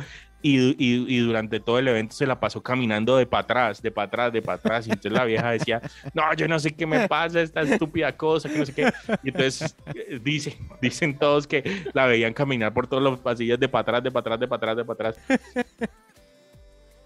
[0.54, 3.90] y, y- y durante todo el evento se la pasó caminando de para atrás, de
[3.90, 4.86] para atrás, de para atrás.
[4.86, 5.80] Y entonces la vieja decía,
[6.14, 8.92] no, yo no sé qué me pasa, esta estúpida cosa, que no sé qué.
[9.22, 11.62] Y entonces eh, dice, dicen todos que
[11.94, 14.56] la veían caminar por todos los pasillos de para atrás, de para atrás, de para
[14.56, 15.90] atrás, de para atrás.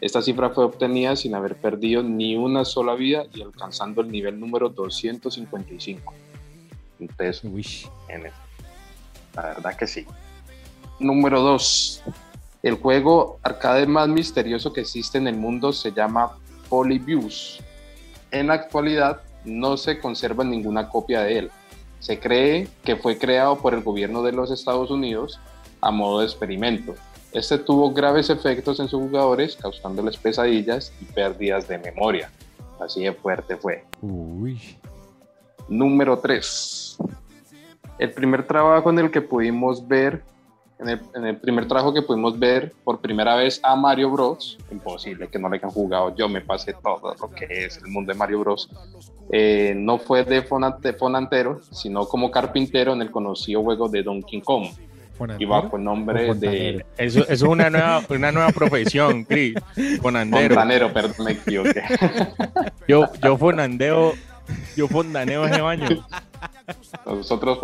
[0.00, 4.40] Esta cifra fue obtenida sin haber perdido ni una sola vida y alcanzando el nivel
[4.40, 6.12] número 255.
[6.98, 7.64] Entonces, Uy.
[9.34, 10.04] La verdad que sí.
[10.98, 12.02] Número 2.
[12.62, 16.36] El juego arcade más misterioso que existe en el mundo se llama
[16.68, 17.60] Polybius.
[18.30, 21.50] En la actualidad no se conserva ninguna copia de él.
[22.02, 25.38] Se cree que fue creado por el gobierno de los Estados Unidos
[25.80, 26.96] a modo de experimento.
[27.30, 32.28] Este tuvo graves efectos en sus jugadores, causándoles pesadillas y pérdidas de memoria.
[32.80, 33.84] Así de fuerte fue.
[34.00, 34.60] Uy.
[35.68, 36.98] Número 3.
[38.00, 40.24] El primer trabajo en el que pudimos ver,
[40.82, 44.58] en el, en el primer trabajo que pudimos ver por primera vez a Mario Bros.
[44.70, 46.14] Imposible que no le hayan jugado.
[46.16, 48.68] Yo me pasé todo lo que es el mundo de Mario Bros.
[49.30, 54.02] Eh, no fue de, fona- de fonantero, sino como carpintero en el conocido juego de
[54.02, 54.66] Donkey Kong.
[55.38, 56.84] Y bajo el nombre ¿O de?
[56.98, 59.54] Eso, eso es una nueva, una nueva profesión, Chris.
[60.00, 60.48] Fonandero.
[60.54, 61.82] Fontanero, perdón, me equivoqué.
[62.88, 64.14] Yo, yo fonandeo,
[64.76, 65.88] yo fondaneo ese baño.
[67.06, 67.58] Nosotros.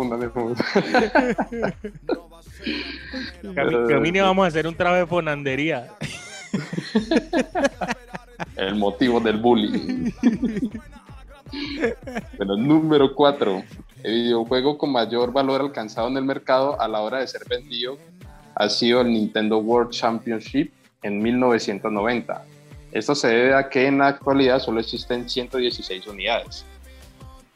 [3.43, 5.87] Cami- Camine, vamos a hacer un trabajo de fonandería.
[8.55, 10.11] El motivo del bullying.
[12.37, 13.63] bueno, número 4.
[14.03, 17.97] El videojuego con mayor valor alcanzado en el mercado a la hora de ser vendido
[18.55, 22.43] ha sido el Nintendo World Championship en 1990.
[22.91, 26.65] Esto se debe a que en la actualidad solo existen 116 unidades.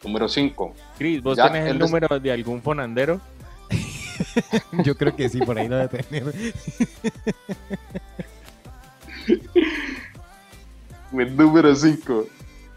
[0.03, 0.73] Número 5.
[0.97, 3.21] Chris, ¿vos Ya, tenés el el des- número de algún fonandero?
[4.83, 6.33] Yo creo que sí, por ahí lo de tener.
[11.13, 12.25] El número 5.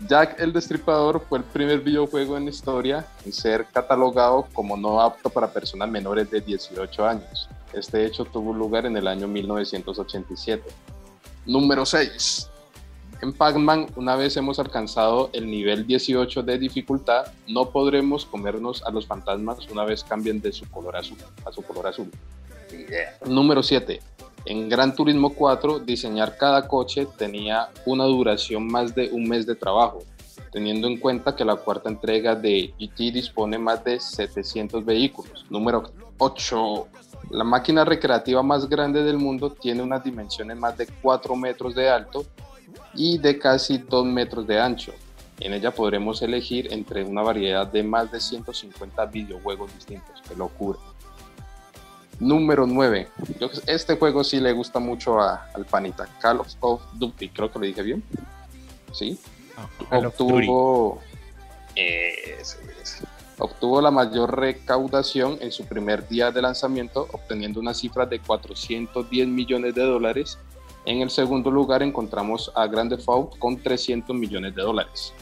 [0.07, 5.01] Jack el Destripador fue el primer videojuego en la historia en ser catalogado como no
[5.01, 7.49] apto para personas menores de 18 años.
[7.73, 10.63] Este hecho tuvo lugar en el año 1987.
[11.47, 12.51] Número 6.
[13.23, 18.91] En Pac-Man, una vez hemos alcanzado el nivel 18 de dificultad, no podremos comernos a
[18.91, 22.11] los fantasmas una vez cambien de su color azul a su color azul.
[23.27, 24.01] Número 7.
[24.45, 29.55] En Gran Turismo 4, diseñar cada coche tenía una duración más de un mes de
[29.55, 30.05] trabajo,
[30.53, 35.47] teniendo en cuenta que la cuarta entrega de GT dispone más de 700 vehículos.
[35.49, 36.87] Número 8.
[37.31, 41.89] La máquina recreativa más grande del mundo tiene unas dimensiones más de 4 metros de
[41.89, 42.25] alto
[42.95, 44.93] y de casi 2 metros de ancho.
[45.39, 50.23] En ella podremos elegir entre una variedad de más de 150 videojuegos distintos.
[50.27, 50.79] ¡Qué locura!
[52.19, 53.09] Número 9.
[53.39, 56.07] Yo- este juego sí le gusta mucho a- al panita.
[56.21, 58.03] Call of Duty, creo que lo dije bien.
[58.95, 59.19] ¿Sí?
[59.91, 61.01] Of Obtuvo.
[61.75, 63.05] Ese, ese.
[63.39, 69.29] obtuvo la mayor recaudación en su primer día de lanzamiento, obteniendo una cifra de 410
[69.29, 70.39] millones de dólares.
[70.87, 75.13] En el segundo lugar encontramos a Grand Theft Auto con 300 millones de dólares.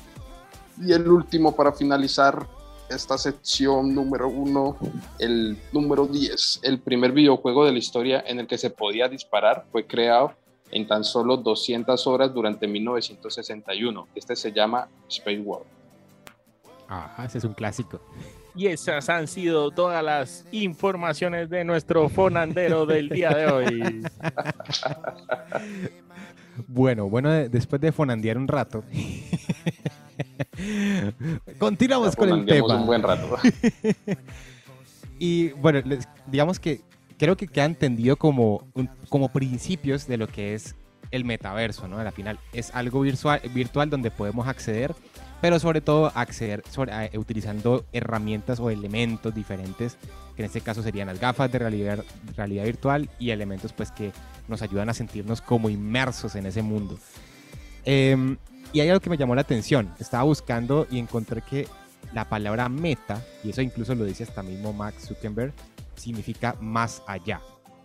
[0.78, 2.46] Y el último para finalizar
[2.90, 4.76] esta sección número uno,
[5.18, 9.64] el número 10, el primer videojuego de la historia en el que se podía disparar,
[9.72, 10.32] fue creado
[10.70, 14.08] en tan solo 200 horas durante 1961.
[14.14, 15.62] Este se llama Space War.
[16.90, 18.00] Ah, ese es un clásico.
[18.54, 24.02] Y esas han sido todas las informaciones de nuestro fonandero del día de hoy.
[26.68, 28.84] Bueno, bueno, después de fonandear un rato,
[31.58, 32.76] continuamos con el tema.
[32.76, 33.38] un buen rato.
[35.18, 35.80] y bueno,
[36.26, 36.82] digamos que
[37.18, 38.66] creo que queda entendido como,
[39.08, 40.76] como principios de lo que es
[41.10, 41.98] el metaverso, ¿no?
[41.98, 44.94] Al final es algo virtual, virtual donde podemos acceder
[45.44, 46.62] pero sobre todo acceder
[47.16, 49.98] utilizando herramientas o elementos diferentes,
[50.34, 52.02] que en este caso serían las gafas de realidad,
[52.34, 54.10] realidad virtual y elementos pues que
[54.48, 56.98] nos ayudan a sentirnos como inmersos en ese mundo.
[57.84, 58.38] Em,
[58.72, 61.68] y hay algo que me llamó la atención, estaba buscando y encontré que
[62.14, 65.52] la palabra meta, y eso incluso lo dice hasta mismo Max Zuckerberg,
[65.94, 67.42] significa más allá.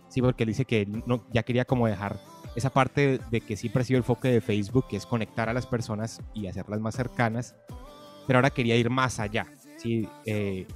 [0.08, 2.18] Sí, porque él dice que no, ya quería como dejar
[2.60, 5.52] esa parte de que siempre ha sido el foco de Facebook, que es conectar a
[5.52, 7.56] las personas y hacerlas más cercanas,
[8.26, 9.46] pero ahora quería ir más allá.
[9.76, 10.08] ¿sí?
[10.24, 10.66] Eh,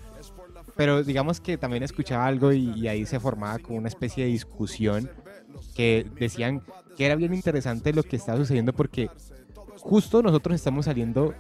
[0.77, 5.11] pero digamos que también escuchaba algo y, ahí se formaba como una especie de discusión
[5.77, 6.63] que decían
[6.97, 9.09] que era bien interesante lo que estaba sucediendo porque
[9.77, 11.35] justo nosotros estamos saliendo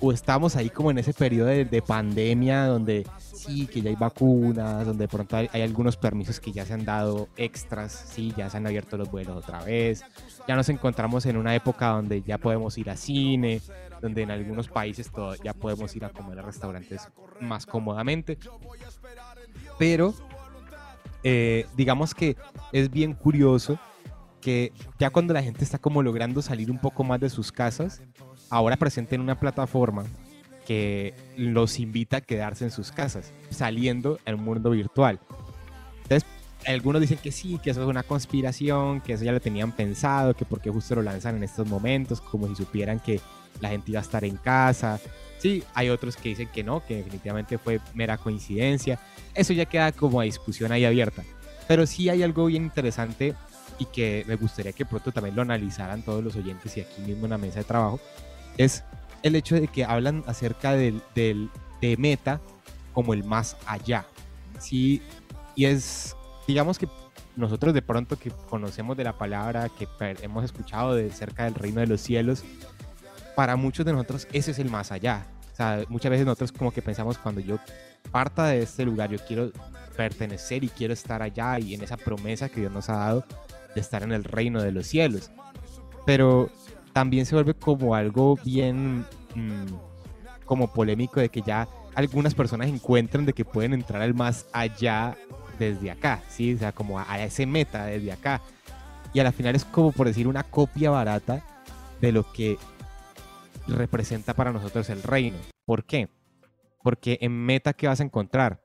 [0.00, 4.86] o estamos ahí como en ese periodo de, pandemia donde sí, que ya hay vacunas,
[4.86, 8.56] donde de pronto hay, algunos permisos que ya se han dado extras, sí, ya se
[8.56, 10.04] han abierto los vuelos otra vez,
[10.46, 13.60] ya nos encontramos en una época donde ya podemos ir a cine,
[14.00, 15.10] donde en algunos países
[15.42, 17.08] ya podemos ir a comer a restaurantes
[17.40, 18.38] más cómodamente,
[19.78, 20.14] pero
[21.22, 22.36] eh, digamos que
[22.72, 23.78] es bien curioso
[24.40, 28.00] que ya cuando la gente está como logrando salir un poco más de sus casas,
[28.50, 30.04] ahora presenten una plataforma
[30.66, 35.20] que los invita a quedarse en sus casas, saliendo al mundo virtual.
[36.02, 36.28] Entonces,
[36.66, 40.34] algunos dicen que sí, que eso es una conspiración, que eso ya lo tenían pensado,
[40.34, 43.20] que porque justo lo lanzan en estos momentos, como si supieran que
[43.60, 45.00] la gente iba a estar en casa.
[45.38, 48.98] Sí, hay otros que dicen que no, que definitivamente fue mera coincidencia.
[49.34, 51.22] Eso ya queda como a discusión ahí abierta.
[51.68, 53.34] Pero sí hay algo bien interesante
[53.78, 57.26] y que me gustaría que pronto también lo analizaran todos los oyentes y aquí mismo
[57.26, 58.00] en la mesa de trabajo,
[58.56, 58.84] es
[59.22, 62.40] el hecho de que hablan acerca del, de meta
[62.92, 64.06] como el más allá.
[64.58, 65.02] Sí,
[65.54, 66.16] y es,
[66.46, 66.88] digamos que
[67.36, 69.86] nosotros de pronto que conocemos de la palabra, que
[70.22, 72.44] hemos escuchado de cerca del reino de los cielos,
[73.34, 75.26] para muchos de nosotros ese es el más allá.
[75.88, 77.58] Muchas veces nosotros como que pensamos cuando yo
[78.10, 79.50] parta de este lugar, yo quiero
[79.96, 83.24] pertenecer y quiero estar allá y en esa promesa que Dios nos ha dado
[83.74, 85.30] de estar en el reino de los cielos.
[86.04, 86.50] Pero
[86.96, 89.04] también se vuelve como algo bien
[89.34, 89.66] mm,
[90.46, 95.14] como polémico de que ya algunas personas encuentran de que pueden entrar al más allá
[95.58, 96.54] desde acá, ¿sí?
[96.54, 98.40] O sea, como a, ese meta desde acá.
[99.12, 101.44] Y a la final es como por decir una copia barata
[102.00, 102.56] de lo que
[103.68, 105.36] representa para nosotros el reino.
[105.66, 106.08] ¿Por qué?
[106.82, 108.62] Porque en meta, ¿qué vas a encontrar?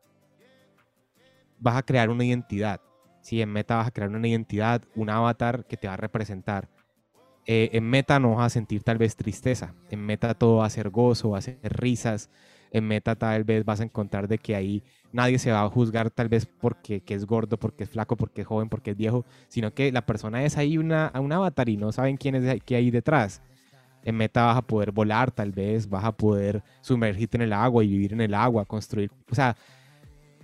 [1.59, 2.79] Vas a crear una identidad.
[3.19, 6.69] Sí, en meta vas a crear una identidad, un avatar que te va a representar
[7.45, 10.69] eh, en meta no vas a sentir tal vez tristeza, en meta todo va a
[10.69, 12.29] ser gozo, va a ser risas,
[12.71, 16.09] en meta tal vez vas a encontrar de que ahí nadie se va a juzgar
[16.09, 19.73] tal vez porque es gordo, porque es flaco, porque es joven, porque es viejo, sino
[19.73, 22.91] que la persona es ahí una, un avatar y no saben quién es qué hay
[22.91, 23.41] detrás.
[24.03, 27.83] En meta vas a poder volar tal vez, vas a poder sumergirte en el agua
[27.83, 29.55] y vivir en el agua, construir, o sea,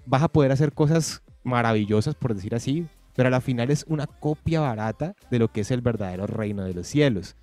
[0.06, 2.86] vas a poder hacer cosas maravillosas, por decir así,
[3.18, 6.64] pero a la final es una copia barata de lo que es el verdadero reino
[6.64, 7.36] de los cielos.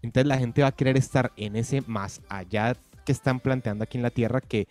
[0.00, 3.98] Entonces la gente va a querer estar en ese más allá que están planteando aquí
[3.98, 4.68] en la tierra, que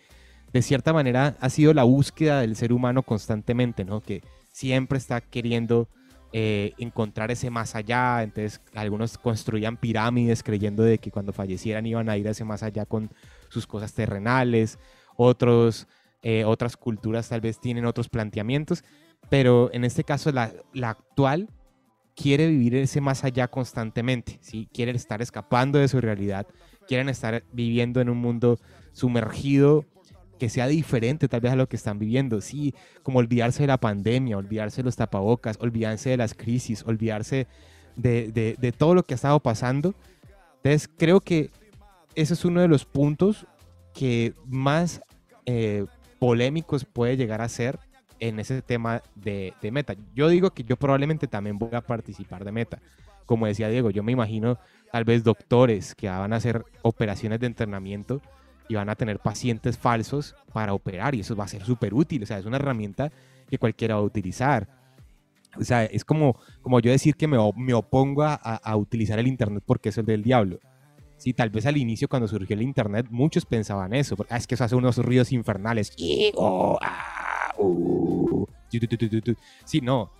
[0.54, 4.00] de cierta manera ha sido la búsqueda del ser humano constantemente, ¿no?
[4.00, 5.88] Que siempre está queriendo
[6.32, 8.22] eh, encontrar ese más allá.
[8.22, 12.62] Entonces algunos construían pirámides creyendo de que cuando fallecieran iban a ir a ese más
[12.62, 13.10] allá con
[13.50, 14.78] sus cosas terrenales.
[15.16, 15.86] Otros,
[16.22, 18.84] eh, otras culturas tal vez tienen otros planteamientos
[19.28, 20.52] pero en este caso la,
[20.82, 21.48] actual
[22.14, 24.68] quiere vivir ese más allá constantemente, ¿sí?
[24.72, 26.46] Quieren estar escapando de su realidad,
[26.86, 28.58] quieren estar viviendo en un mundo
[28.92, 29.84] sumergido
[30.38, 33.78] que sea diferente tal vez a lo que están viviendo, sí, como olvidarse de la
[33.78, 37.46] pandemia, olvidarse de los tapabocas, olvidarse de las crisis, olvidarse
[37.96, 39.94] de, de todo lo que ha estado pasando.
[40.56, 41.50] Entonces creo que
[42.14, 43.46] ese es uno de los puntos
[43.94, 45.00] que más
[45.46, 45.86] eh,
[46.18, 47.78] polémicos puede llegar a ser
[48.20, 49.94] en ese tema de, de, meta.
[50.14, 52.80] Yo digo que yo probablemente también voy a participar de meta.
[53.24, 54.58] Como decía Diego, yo me imagino
[54.92, 58.22] tal vez doctores que van a hacer operaciones de entrenamiento
[58.68, 62.22] y van a tener pacientes falsos para operar y eso va a ser súper útil.
[62.22, 63.12] O sea, es una herramienta
[63.48, 64.68] que cualquiera va a utilizar.
[65.58, 69.62] O sea, es como, como yo decir que me, me opongo a, utilizar el Internet
[69.66, 70.58] porque es del diablo.
[71.16, 74.16] Sí, tal vez al inicio cuando surgió el Internet muchos pensaban eso.
[74.28, 75.92] Ah, es que eso hace unos ruidos infernales.
[79.64, 80.10] Sí, no.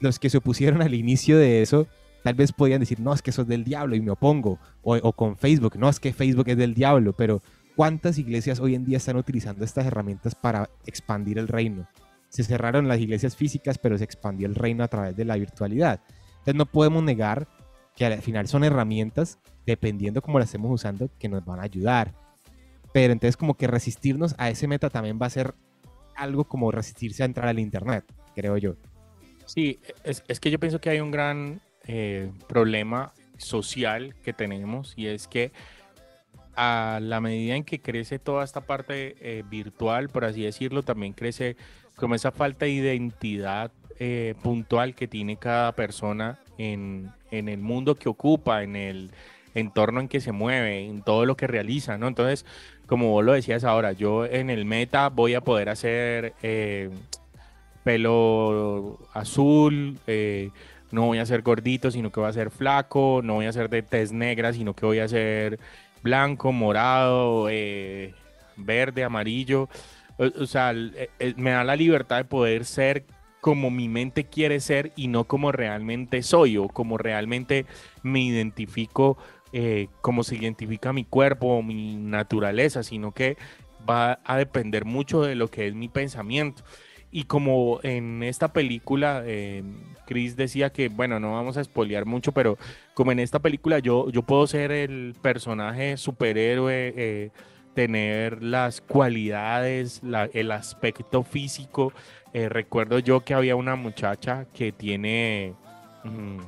[0.00, 1.86] Los que se opusieron al inicio de eso
[2.22, 4.58] tal vez podían decir, no, es que eso es del diablo y me opongo.
[4.82, 7.12] O, o, con Facebook, no, es que Facebook es del diablo.
[7.12, 7.42] Pero
[7.76, 11.86] ¿cuántas iglesias hoy en día están utilizando estas herramientas para expandir el reino?
[12.28, 16.00] Se cerraron las iglesias físicas, pero se expandió el reino a través de la virtualidad.
[16.30, 17.46] Entonces no podemos negar
[17.94, 22.14] que al final son herramientas, dependiendo cómo las estemos usando, que nos van a ayudar.
[22.92, 25.54] Pero entonces como que resistirnos a ese meta también va a ser
[26.16, 28.04] algo como resistirse a entrar al Internet,
[28.34, 28.76] creo yo.
[29.46, 34.94] Sí, es, es que yo pienso que hay un gran eh, problema social que tenemos
[34.96, 35.50] y es que
[36.54, 41.12] a la medida en que crece toda esta parte eh, virtual, por así decirlo, también
[41.12, 41.56] crece
[41.96, 47.94] como esa falta de identidad eh, puntual que tiene cada persona en, en, el mundo
[47.96, 49.10] que ocupa, en el
[49.54, 52.08] entorno en que se mueve, en todo lo que realiza, ¿no?
[52.08, 52.46] Entonces,
[52.86, 56.34] como vos lo decías ahora, yo en el meta voy a poder hacer
[57.84, 59.98] pelo azul,
[60.92, 63.70] no voy a ser gordito, sino que voy a ser flaco, no voy a ser
[63.70, 65.58] de tez negra, sino que voy a ser
[66.02, 68.14] blanco, morado, eh,
[68.56, 69.68] verde, amarillo.
[70.18, 73.06] O, sea, eh, eh, me da la libertad de poder ser
[73.40, 77.66] como mi mente quiere ser y no como realmente soy o como realmente
[78.02, 79.16] me identifico,
[80.00, 83.36] como se identifica mi cuerpo o mi naturaleza, sino que
[83.88, 86.62] va a depender mucho de lo que es mi pensamiento.
[87.10, 89.62] Y como en esta película, eh,
[90.06, 92.56] Chris decía que, bueno, no vamos a espolear mucho, pero
[92.94, 97.30] como en esta película yo, yo puedo ser el personaje superhéroe, eh,
[97.74, 100.00] tener las cualidades,
[100.32, 101.92] el aspecto físico.
[102.32, 105.52] Eh, recuerdo yo que había una muchacha que tiene
[106.04, 106.38] mm,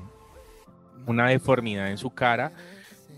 [1.07, 2.52] una deformidad en su cara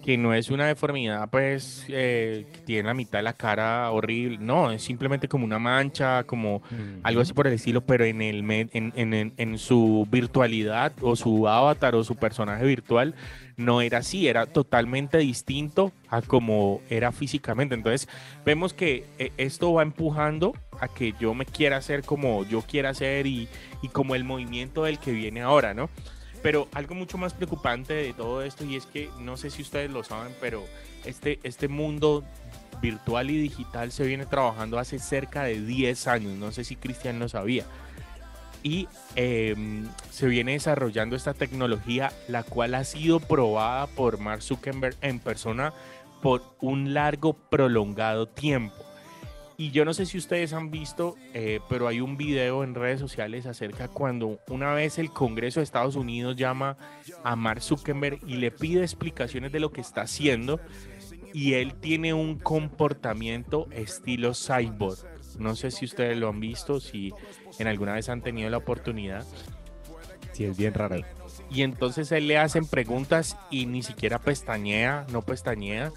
[0.06, 4.38] que no es una deformidad, pues, eh, que tiene la mitad de la cara horrible.
[4.38, 6.62] No, es simplemente como una mancha, como
[7.02, 11.48] algo así por el estilo, pero en, el, en, en, en, su virtualidad o su
[11.48, 13.16] avatar o su personaje virtual
[13.56, 17.74] no era así, era totalmente distinto a como era físicamente.
[17.74, 18.08] Entonces,
[18.44, 22.90] vemos que eh, esto va empujando a que yo me quiera hacer como yo quiera
[22.90, 23.48] hacer y,
[23.82, 25.90] y como el movimiento del que viene ahora, ¿no?
[26.42, 29.90] Pero algo mucho más preocupante de todo esto, y es que no sé si ustedes
[29.90, 30.64] lo saben, pero
[31.04, 32.24] este, este mundo
[32.80, 36.32] virtual y digital se viene trabajando hace cerca de 10 años.
[36.34, 37.64] No sé si Cristian lo sabía.
[38.62, 44.96] Y em, se viene desarrollando esta tecnología, la cual ha sido probada por Mark Zuckerberg
[45.02, 45.72] en persona
[46.22, 48.85] por un largo, prolongado tiempo.
[49.58, 53.00] Y yo no sé si ustedes han visto, eh, pero hay un video en redes
[53.00, 56.76] sociales acerca cuando una vez el Congreso de Estados Unidos llama
[57.24, 60.60] a Mark Zuckerberg y le pide explicaciones de lo que está haciendo
[61.32, 64.98] y él tiene un comportamiento estilo cyborg.
[65.38, 67.12] No sé si ustedes lo han visto, si
[67.58, 69.24] en alguna vez han tenido la oportunidad.
[70.32, 70.96] Sí, es bien raro.
[71.50, 75.92] Y entonces él le hacen preguntas y ni siquiera pestañea, no pestañea.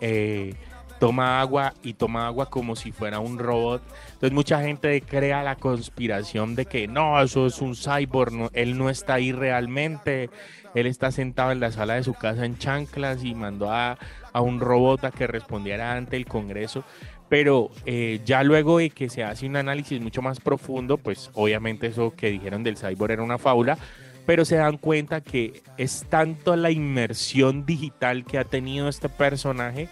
[0.00, 0.54] Eh,
[1.00, 3.82] toma agua y toma agua como si fuera un robot.
[4.12, 8.90] Entonces mucha gente crea la conspiración de que no, eso es un cyborg, él no
[8.90, 10.30] está ahí realmente,
[10.74, 13.98] él está sentado en la sala de su casa en chanclas y mandó a,
[14.34, 16.84] un robot a que respondiera ante el Congreso.
[17.30, 21.86] Pero eh, ya luego de que se hace un análisis mucho más profundo, pues obviamente
[21.86, 23.78] eso que dijeron del cyborg era una fábula,
[24.26, 29.88] pero se dan cuenta que es tanto la inmersión digital que ha tenido este personaje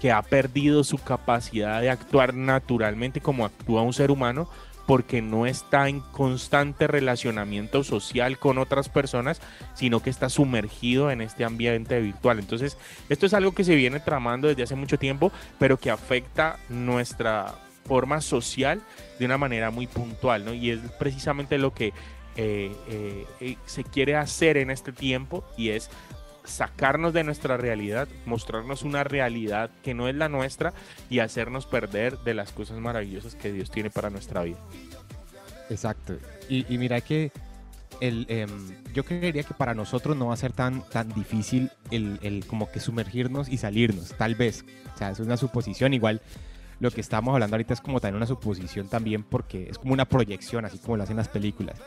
[0.00, 4.48] que ha perdido su capacidad de actuar naturalmente como actúa un ser humano
[4.86, 9.40] porque no está en constante relacionamiento social con otras personas,
[9.74, 12.38] sino que está sumergido en este ambiente virtual.
[12.38, 12.76] Entonces,
[13.08, 17.54] esto es algo que se viene tramando desde hace mucho tiempo, pero que afecta nuestra
[17.86, 18.82] forma social
[19.18, 20.54] de una manera muy puntual, ¿no?
[20.54, 21.92] Y es precisamente lo que
[22.36, 25.88] eh, eh, eh, se quiere hacer en este tiempo y es
[26.44, 30.72] sacarnos de nuestra realidad, mostrarnos una realidad que no es la nuestra
[31.10, 34.58] y hacernos perder de las cosas maravillosas que Dios tiene para nuestra vida.
[35.70, 36.16] Exacto.
[36.48, 37.32] Y, mira que
[38.00, 38.50] el, em,
[38.92, 42.70] yo creería que para nosotros no va a ser tan, tan difícil el, el, como
[42.70, 44.64] que sumergirnos y salirnos, tal vez.
[44.94, 46.20] O sea, es una suposición igual.
[46.80, 50.04] lo que estamos hablando ahorita es como también una suposición también porque es como una
[50.04, 51.80] proyección, así como lo hacen las películas.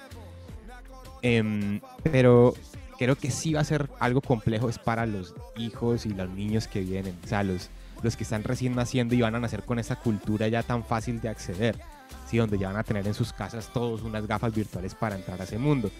[1.21, 2.55] Em, pero
[2.97, 6.67] creo que sí va a ser algo complejo es para los hijos y los niños
[6.67, 7.69] que vienen, o sea, los,
[8.01, 11.21] los que están recién naciendo y van a nacer con esa cultura ya tan fácil
[11.21, 11.79] de acceder,
[12.29, 12.37] ¿sí?
[12.37, 15.43] donde ya van a tener en sus casas todos unas gafas virtuales para entrar a
[15.43, 15.91] ese mundo.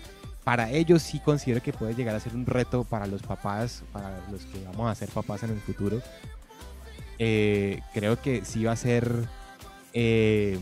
[0.43, 4.22] Para ellos sí considero que puede llegar a ser un reto para los papás, para
[4.32, 6.02] los que vamos a ser papás en el futuro.
[7.20, 9.26] Eh, creo que sí va a ser
[9.93, 10.58] eh,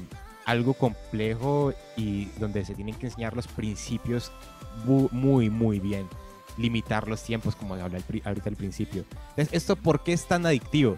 [0.46, 4.32] algo complejo y donde se tienen que enseñar los principios
[4.86, 6.08] muy, muy bien
[6.58, 9.06] limitar los tiempos, como hablé ahorita al principio.
[9.30, 10.96] Entonces, ¿esto por qué es tan adictivo?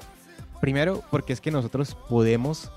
[0.62, 2.72] Primero, porque es que nosotros podemos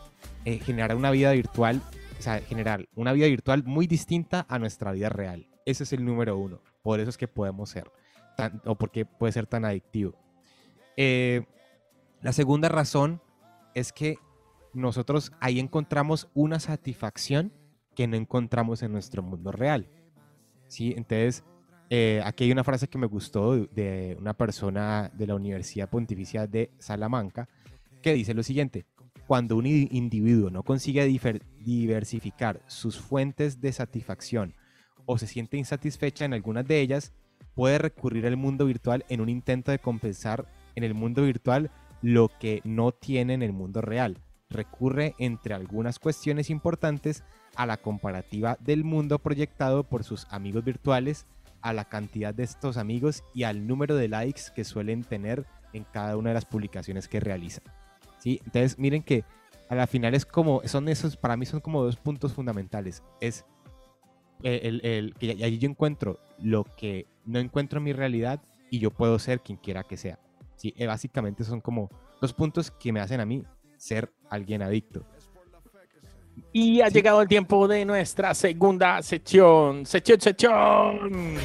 [0.45, 1.83] eh, generar una vida virtual,
[2.18, 5.47] o sea, generar una vida virtual muy distinta a nuestra vida real.
[5.64, 6.61] Ese es el número uno.
[6.83, 7.91] Por eso es que podemos ser,
[8.37, 10.14] tan, o porque puede ser tan adictivo.
[10.97, 11.45] Eh,
[12.22, 13.22] la segunda razón
[13.74, 14.18] es que
[14.72, 17.53] nosotros ahí encontramos una satisfacción
[17.95, 19.89] que no encontramos en nuestro mundo real.
[20.68, 20.95] ¿sí?
[20.97, 21.45] Entonces,
[21.93, 26.47] eh, aquí hay una frase que me gustó de una persona de la Universidad Pontificia
[26.47, 27.49] de Salamanca
[28.01, 28.86] que dice lo siguiente,
[29.26, 31.05] cuando un individuo no consigue
[31.59, 34.55] diversificar sus fuentes de satisfacción
[35.05, 37.12] o se siente insatisfecha en algunas de ellas,
[37.55, 41.72] puede recurrir al mundo virtual en un intento de compensar en el mundo virtual
[42.03, 44.18] lo que no tiene en el mundo real.
[44.49, 47.24] Recurre, entre algunas cuestiones importantes,
[47.57, 51.26] a la comparativa del mundo proyectado por sus amigos virtuales
[51.63, 55.85] a la cantidad de estos amigos y al número de likes que suelen tener en
[55.85, 57.65] cada una de las publicaciones que realizan.
[58.19, 58.41] ¿Sí?
[58.45, 59.25] Entonces, miren que
[59.69, 63.03] a la final es como, son esos, para mí son como dos puntos fundamentales.
[63.21, 63.45] Es
[64.43, 68.91] el, el, que allí yo encuentro lo que no encuentro en mi realidad y yo
[68.91, 70.19] puedo ser quien quiera que sea.
[70.57, 70.75] ¿Sí?
[70.77, 71.89] Eh, básicamente son como
[72.21, 73.43] dos puntos que me hacen a mí
[73.77, 75.07] ser alguien adicto.
[76.53, 79.86] Y ha llegado el tiempo de nuestra segunda sección.
[79.86, 81.36] Sección, sección.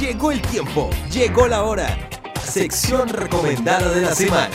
[0.00, 1.96] Llegó el tiempo, llegó la hora.
[2.40, 4.54] Sección recomendada de la semana.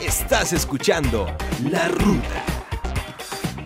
[0.00, 1.26] Estás escuchando
[1.70, 2.44] La Ruta.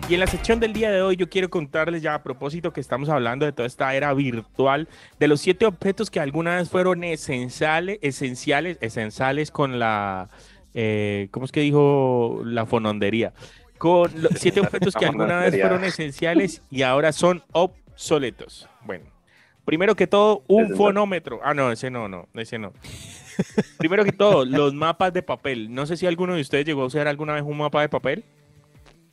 [0.09, 2.81] Y en la sección del día de hoy yo quiero contarles ya a propósito que
[2.81, 4.87] estamos hablando de toda esta era virtual,
[5.19, 10.29] de los siete objetos que alguna vez fueron esenciales, esenciales, esenciales con la,
[10.73, 13.33] eh, ¿cómo es que dijo la fonondería?
[13.79, 18.69] Con los siete objetos que alguna vez fueron esenciales y ahora son obsoletos.
[18.85, 19.05] Bueno,
[19.65, 21.39] primero que todo, un fonómetro.
[21.43, 22.73] Ah, no, ese no, no, ese no.
[23.77, 25.73] primero que todo, los mapas de papel.
[25.73, 28.23] No sé si alguno de ustedes llegó a usar alguna vez un mapa de papel.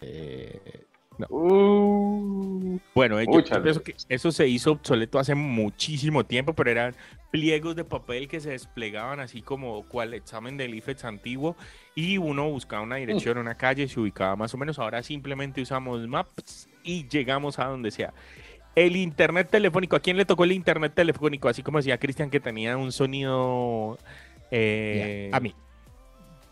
[0.01, 0.36] Eh,
[1.29, 6.95] Uh, bueno, yo pienso que eso se hizo obsoleto hace muchísimo tiempo, pero eran
[7.31, 11.57] pliegos de papel que se desplegaban así como cual examen del IFEX antiguo
[11.95, 14.79] y uno buscaba una dirección, una calle, se ubicaba más o menos.
[14.79, 18.13] Ahora simplemente usamos maps y llegamos a donde sea.
[18.75, 21.49] El internet telefónico, ¿a quién le tocó el internet telefónico?
[21.49, 23.99] Así como decía Cristian que tenía un sonido...
[24.51, 25.55] Eh, a mí.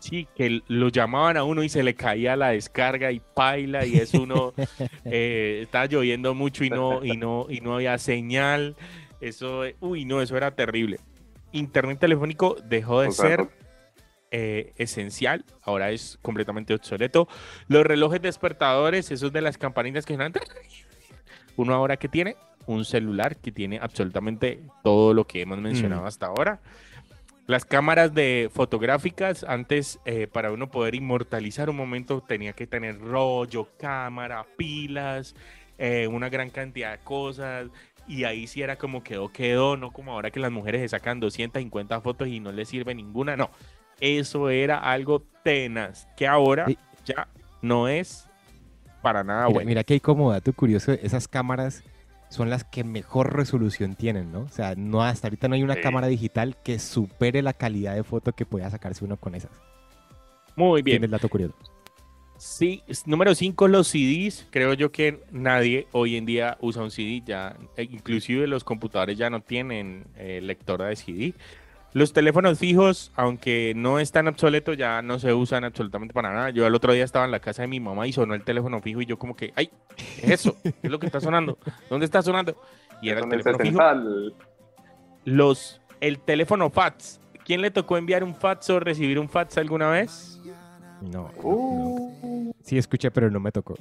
[0.05, 3.97] Sí, que lo llamaban a uno y se le caía la descarga y paila y
[3.97, 4.53] es uno
[5.03, 8.75] eh, estaba lloviendo mucho y no y no y no había señal.
[9.19, 10.99] Eso, uy, no, eso era terrible.
[11.53, 13.47] Internet telefónico dejó de ser
[14.29, 17.27] eh, esencial, ahora es completamente obsoleto.
[17.67, 20.33] Los relojes despertadores, esos de las campanitas que suenan,
[21.55, 22.35] uno ahora que tiene
[22.67, 26.05] un celular que tiene absolutamente todo lo que hemos mencionado mm.
[26.05, 26.61] hasta ahora.
[27.47, 32.99] Las cámaras de fotográficas, antes eh, para uno poder inmortalizar un momento tenía que tener
[32.99, 35.35] rollo, cámara, pilas,
[35.77, 37.67] eh, una gran cantidad de cosas.
[38.07, 41.19] Y ahí sí era como quedó, quedó, no como ahora que las mujeres se sacan
[41.19, 43.35] 250 fotos y no les sirve ninguna.
[43.37, 43.51] No,
[43.99, 46.65] eso era algo tenaz, que ahora
[47.05, 47.27] ya
[47.61, 48.27] no es
[49.03, 49.67] para nada bueno.
[49.67, 51.83] Mira que hay como dato curioso, esas cámaras
[52.29, 54.41] son las que mejor resolución tienen, ¿no?
[54.41, 58.03] O sea, no hasta ahorita no hay una cámara digital que supere la calidad de
[58.03, 59.51] foto que pueda sacarse uno con esas.
[60.55, 60.95] Muy bien.
[60.95, 61.55] Tiene el dato curioso.
[62.37, 64.47] Sí, número 5, los CDs.
[64.49, 67.21] Creo yo que nadie hoy en día usa un CD.
[67.25, 71.33] Ya, e inclusive los computadores ya no tienen eh, lectora de CD.
[71.95, 76.49] Los teléfonos fijos, aunque no están obsoletos, ya no se usan absolutamente para nada.
[76.49, 78.81] Yo el otro día estaba en la casa de mi mamá y sonó el teléfono
[78.81, 80.57] fijo y yo como que, ay, ¿qué es eso?
[80.61, 81.57] ¿Qué es lo que está sonando?
[81.89, 82.61] ¿Dónde está sonando?
[83.01, 83.79] Y era el teléfono fijo.
[85.23, 87.21] Los, el teléfono fax.
[87.45, 90.41] ¿Quién le tocó enviar un fax o recibir un fax alguna vez?
[90.99, 91.31] No.
[91.41, 92.51] Uh.
[92.61, 93.75] Sí escuché, pero no me tocó.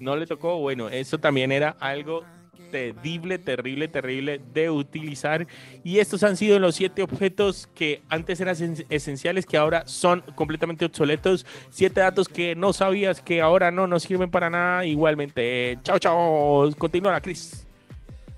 [0.00, 0.58] No le tocó.
[0.58, 2.24] Bueno, eso también era algo
[2.70, 5.46] terrible, terrible, terrible de utilizar.
[5.84, 8.56] Y estos han sido los siete objetos que antes eran
[8.88, 11.46] esenciales, que ahora son completamente obsoletos.
[11.70, 14.84] Siete datos que no sabías que ahora no nos sirven para nada.
[14.84, 16.70] Igualmente, chao, chao.
[16.78, 17.66] Continúa, Cris.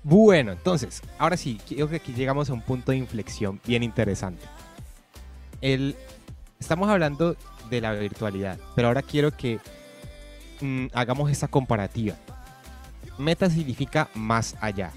[0.03, 4.45] Bueno, entonces, ahora sí, creo que aquí llegamos a un punto de inflexión bien interesante.
[5.61, 5.95] El,
[6.59, 7.37] estamos hablando
[7.69, 9.59] de la virtualidad, pero ahora quiero que
[10.59, 12.15] mm, hagamos esa comparativa.
[13.17, 14.91] Meta significa más allá,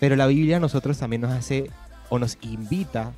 [0.00, 1.70] pero la Biblia a nosotros también nos hace
[2.08, 3.12] o nos invita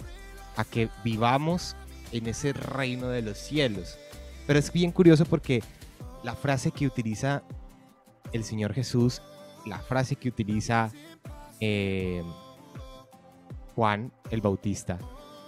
[0.56, 1.76] a que vivamos
[2.12, 3.98] en ese reino de los cielos.
[4.46, 5.62] Pero es bien curioso porque
[6.24, 7.42] la frase que utiliza
[8.32, 9.22] el Señor Jesús
[9.66, 10.90] la frase que utiliza
[11.60, 12.22] eh,
[13.74, 14.98] Juan el Bautista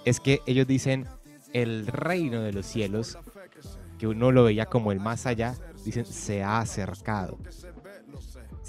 [0.05, 1.07] es que ellos dicen
[1.53, 3.19] el reino de los cielos,
[3.99, 5.55] que uno lo veía como el más allá,
[5.85, 7.39] dicen se ha acercado.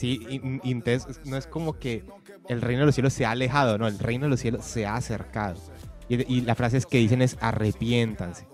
[0.03, 0.19] Sí,
[1.23, 2.03] no es como que
[2.49, 4.85] el reino de los cielos se ha alejado, no, el reino de los cielos se
[4.85, 5.55] ha acercado.
[6.09, 8.45] Y, la frase que dicen es arrepiéntanse.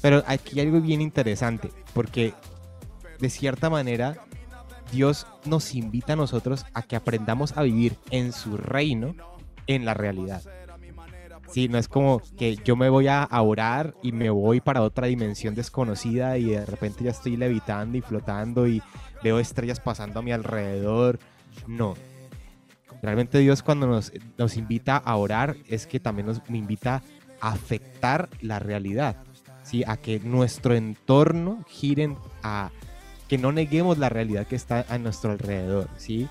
[0.00, 2.34] Pero aquí hay algo bien interesante, porque
[3.18, 4.24] de cierta manera
[4.92, 9.16] Dios nos invita a nosotros a que aprendamos a vivir en su reino,
[9.66, 10.42] en la realidad.
[11.48, 15.06] Sí, no es como que yo me voy a orar y me voy para otra
[15.06, 18.82] dimensión desconocida y de repente ya estoy levitando y flotando y
[19.22, 21.18] veo estrellas pasando a mi alrededor.
[21.66, 21.94] No.
[23.02, 27.02] Realmente Dios cuando nos, nos invita a orar es que también nos invita
[27.40, 29.16] a afectar la realidad.
[29.62, 29.84] ¿sí?
[29.86, 32.70] A que nuestro entorno gire a
[33.28, 36.28] que no neguemos la realidad que está a nuestro alrededor, ¿sí?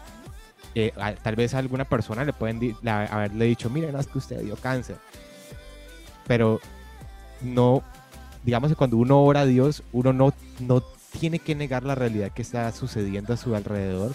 [0.73, 4.55] Eh, tal vez a alguna persona le pueden haberle dicho, miren, es que usted dio
[4.55, 4.97] cáncer.
[6.27, 6.59] Pero
[7.41, 7.83] no,
[8.43, 10.81] digamos que cuando uno ora a Dios, uno no, no
[11.19, 14.13] tiene que negar la realidad que está sucediendo a su alrededor,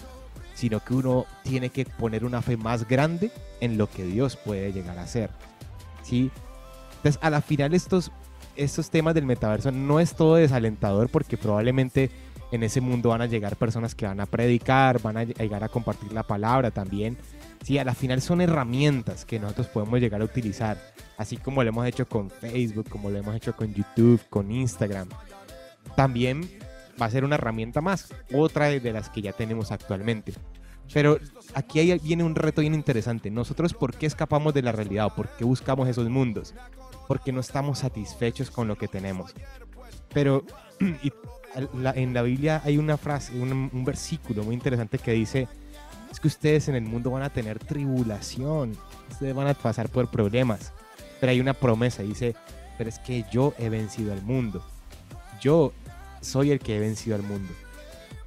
[0.55, 3.31] sino que uno tiene que poner una fe más grande
[3.61, 5.31] en lo que Dios puede llegar a hacer.
[6.03, 6.31] ¿sí?
[6.97, 8.11] Entonces, a la final estos,
[8.57, 12.11] estos temas del metaverso no es todo desalentador porque probablemente
[12.53, 15.69] en ese mundo van a llegar personas que van a predicar, van a llegar a
[15.69, 17.17] compartir la palabra también.
[17.63, 20.79] Sí, a la final son herramientas que nosotros podemos llegar a utilizar,
[21.17, 25.09] así como lo hemos hecho con Facebook, como lo hemos hecho con YouTube, con Instagram.
[25.97, 26.49] También
[27.01, 30.35] va a ser una herramienta más, otra de las que ya tenemos actualmente.
[30.93, 31.19] Pero
[31.55, 33.31] aquí viene un reto bien interesante.
[33.31, 36.55] Nosotros, ¿por qué escapamos de la realidad por qué buscamos esos mundos?
[37.09, 39.35] Porque no estamos satisfechos con lo que tenemos.
[40.13, 40.45] Pero,
[41.57, 45.49] en la Biblia hay una frase, un, versículo muy interesante que dice,
[46.11, 48.77] es que ustedes en el mundo van a tener tribulación,
[49.11, 50.73] ustedes van a pasar por problemas,
[51.21, 52.35] pero hay una promesa, dice,
[52.77, 54.65] pero es que yo he vencido al mundo,
[55.41, 55.73] yo
[56.21, 57.53] soy el que he vencido al mundo.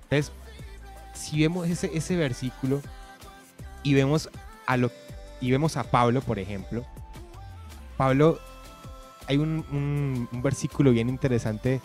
[0.03, 0.32] Entonces,
[1.13, 2.82] si vemos ese, ese versículo
[3.84, 4.30] y vemos
[4.65, 4.91] a lo
[5.41, 6.84] y vemos a Pablo, por ejemplo,
[7.95, 8.39] Pablo,
[9.27, 11.80] hay un, un versículo bien interesante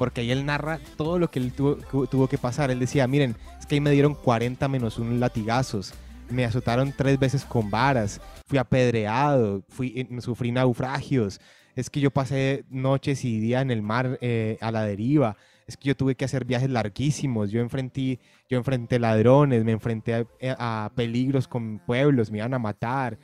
[0.00, 2.70] porque ahí él narra todo lo que él tuvo, que pasar.
[2.70, 5.92] Él decía, miren, es que ahí me dieron 40 menos un latigazos,
[6.30, 11.38] me azotaron tres veces con varas, fui apedreado, fui, eh, sufrí naufragios,
[11.76, 15.36] es que yo pasé noches y días en el mar eh, a la deriva,
[15.66, 20.14] es que yo tuve que hacer viajes larguísimos, yo enfrenté, yo enfrenté ladrones, me enfrenté
[20.14, 23.18] a, eh, a peligros con pueblos, me iban a matar.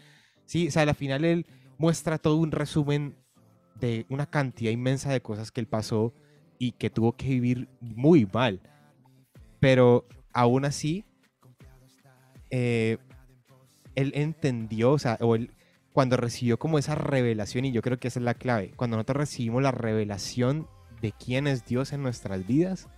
[0.44, 1.46] Sí, o sea, al final él
[1.78, 3.16] muestra todo un resumen
[3.80, 6.12] de una cantidad inmensa de cosas que él pasó
[6.58, 8.60] y que tuvo que vivir muy mal.
[9.60, 11.04] Pero aún así,
[12.50, 12.98] eh,
[13.94, 15.50] él entendió, o sea, o él,
[15.92, 19.16] cuando recibió como esa revelación, y yo creo que esa es la clave, cuando nosotros
[19.16, 20.68] recibimos la revelación
[21.00, 22.88] de quién es Dios en nuestras vidas,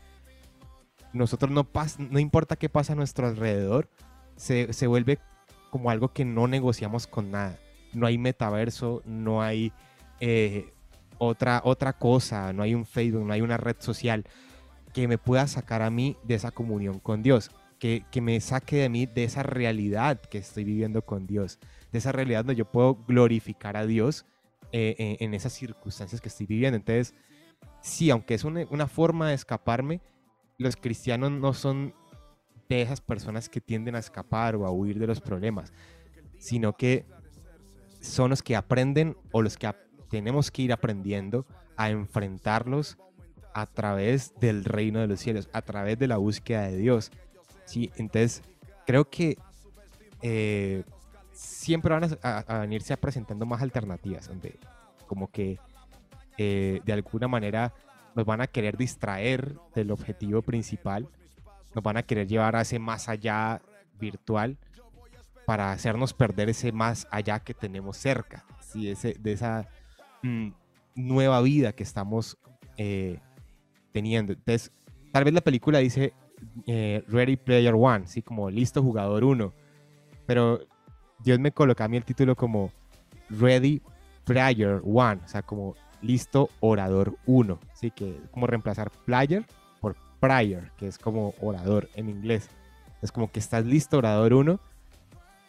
[1.13, 1.69] nosotros no,
[2.11, 3.89] no importa qué pasa a nuestro alrededor,
[4.37, 5.19] se, se vuelve
[5.71, 7.59] como algo que no negociamos con nada.
[7.93, 9.73] No hay metaverso, no hay
[10.21, 10.73] eh,
[11.19, 14.25] otra, otra cosa, no hay un Facebook, no hay una red social
[14.93, 18.89] que me pueda sacar a mí de esa comunión con Dios, que, me saque de
[18.89, 21.59] mí de esa realidad que estoy viviendo con Dios,
[21.93, 24.27] de esa realidad donde yo puedo glorificar a Dios
[24.73, 26.77] eh, en, esas circunstancias que estoy viviendo.
[26.77, 27.15] Entonces,
[27.81, 30.01] sí, aunque es una, una forma de escaparme,
[30.59, 31.95] los cristianos no son
[32.69, 35.73] de esas personas que tienden a escapar o a huir de los problemas,
[36.39, 37.07] sino que
[38.01, 39.69] son los que aprenden o los que
[40.09, 41.47] tenemos que ir aprendiendo
[41.77, 42.99] a enfrentarlos
[43.55, 47.11] a través del reino de los cielos, a través de la búsqueda de Dios.
[47.65, 47.91] ¿sí?
[47.97, 48.43] Entonces,
[48.87, 49.39] creo que
[50.23, 50.85] eh,
[51.33, 54.59] siempre van a, a, venirse presentando más alternativas, donde
[55.07, 55.59] como que
[56.37, 57.73] eh, de alguna manera
[58.15, 61.09] nos van a querer distraer del objetivo principal,
[61.75, 63.61] nos van a querer llevar a ese más allá
[63.99, 64.59] virtual,
[65.49, 68.91] para hacernos perder ese más allá que tenemos cerca, ¿sí?
[68.91, 69.67] ese, de esa
[70.23, 70.49] mm,
[70.95, 72.39] nueva vida que estamos
[72.77, 73.19] eh,
[73.93, 74.33] teniendo.
[74.33, 74.73] Entonces,
[75.13, 76.13] tal vez la película dice
[76.67, 78.23] eh, Ready Player One, ¿sí?
[78.23, 79.53] como listo jugador uno,
[80.27, 80.61] pero
[81.21, 82.71] Dios me coloca a mí el título como
[83.31, 83.83] Ready
[84.25, 87.91] Player One, o sea, como listo orador uno, ¿sí?
[87.91, 89.45] que como reemplazar player
[89.81, 92.49] por prior, que es como orador en inglés.
[93.03, 94.61] Es como que estás listo orador uno,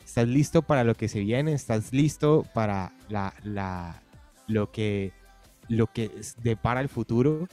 [0.04, 4.02] estás listo para lo que se viene, estás listo para la,
[4.50, 5.14] lo que
[5.70, 7.48] lo que depara el futuro.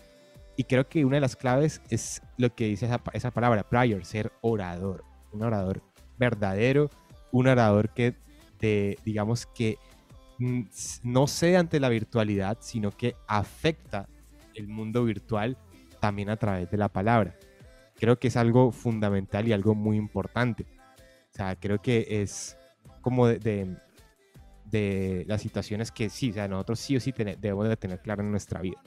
[0.56, 4.04] Y creo que una de las claves es lo que dice esa, esa palabra, prior,
[4.04, 5.04] ser orador.
[5.32, 5.82] Un orador
[6.18, 6.90] verdadero,
[7.30, 8.16] un orador que,
[8.58, 9.76] de, digamos que
[10.38, 10.62] mm,
[11.02, 14.08] no cede ante la virtualidad, sino que afecta
[14.54, 15.58] el mundo virtual
[16.00, 17.36] también a través de la palabra.
[17.96, 20.64] Creo que es algo fundamental y algo muy importante.
[21.32, 22.56] O sea, creo que es
[23.02, 23.76] como de, de,
[24.70, 28.30] las situaciones que sí, o sea, nosotros sí o sí debemos de tener claro en
[28.30, 28.80] nuestra vida.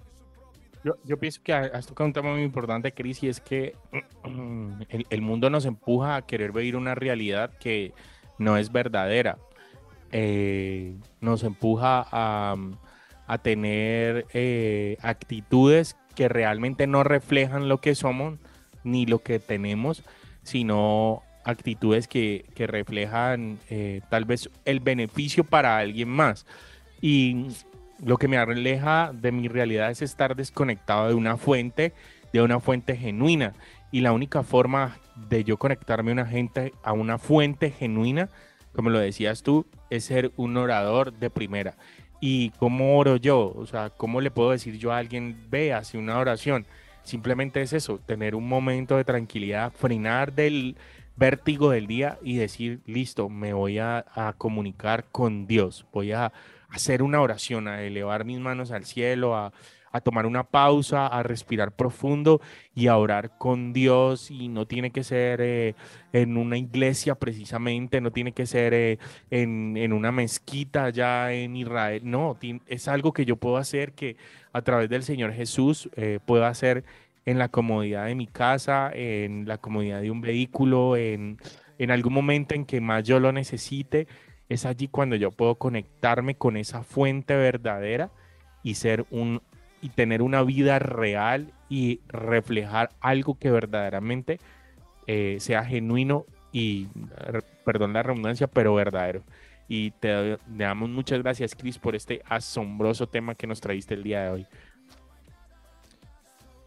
[1.04, 3.76] Yo, pienso que has tocado un tema muy importante, Cris, y es que
[4.90, 7.94] el, el, mundo nos empuja a querer vivir una realidad que
[8.38, 9.38] no es verdadera.
[10.12, 12.56] Eh, nos empuja a,
[13.28, 18.40] a tener eh, actitudes que realmente no reflejan lo que somos
[18.84, 20.04] ni lo que tenemos,
[20.44, 26.46] sino actitudes que, que reflejan eh, tal vez el beneficio para alguien más.
[27.02, 27.48] Y
[28.04, 31.94] lo que me aleja de mi realidad es estar desconectado de una fuente,
[32.32, 33.54] de una fuente genuina.
[33.92, 34.98] Y la única forma
[35.30, 38.30] de yo conectarme a una gente, a una fuente genuina,
[38.74, 41.76] como lo decías tú, es ser un orador de primera.
[42.22, 43.54] ¿Y cómo oro yo?
[43.56, 46.66] O sea, ¿cómo le puedo decir yo a alguien, ve, hace una oración?
[47.04, 50.76] Simplemente es eso, tener un momento de tranquilidad, frenar del
[51.20, 54.06] vértigo del día y decir, listo, me voy a,
[54.38, 56.32] comunicar con Dios, voy a
[56.70, 59.52] hacer una oración, a elevar mis manos al cielo, a,
[60.04, 62.42] tomar una pausa, a respirar profundo
[62.76, 64.30] y a orar con Dios.
[64.30, 65.74] Y no tiene que ser eh,
[66.14, 69.00] en una iglesia precisamente, no tiene que ser eh,
[69.32, 72.04] en, una mezquita allá en Israel.
[72.06, 74.16] No, es algo que yo puedo hacer que
[74.54, 76.86] a través del Señor Jesús eh, puedo hacer
[77.26, 81.38] en la comodidad de mi casa, en la comodidad de un vehículo, en,
[81.90, 84.08] algún momento en que más yo lo necesite.
[84.50, 88.10] Es allí cuando yo puedo conectarme con esa fuente verdadera
[88.64, 89.42] y ser un
[89.82, 94.40] y tener una vida real y reflejar algo que verdaderamente
[95.08, 96.88] eh, sea genuino y,
[97.64, 99.24] perdón la redundancia, pero verdadero.
[99.68, 104.24] Y te, damos muchas gracias, Chris, por este asombroso tema que nos traíste el día
[104.24, 104.48] de hoy.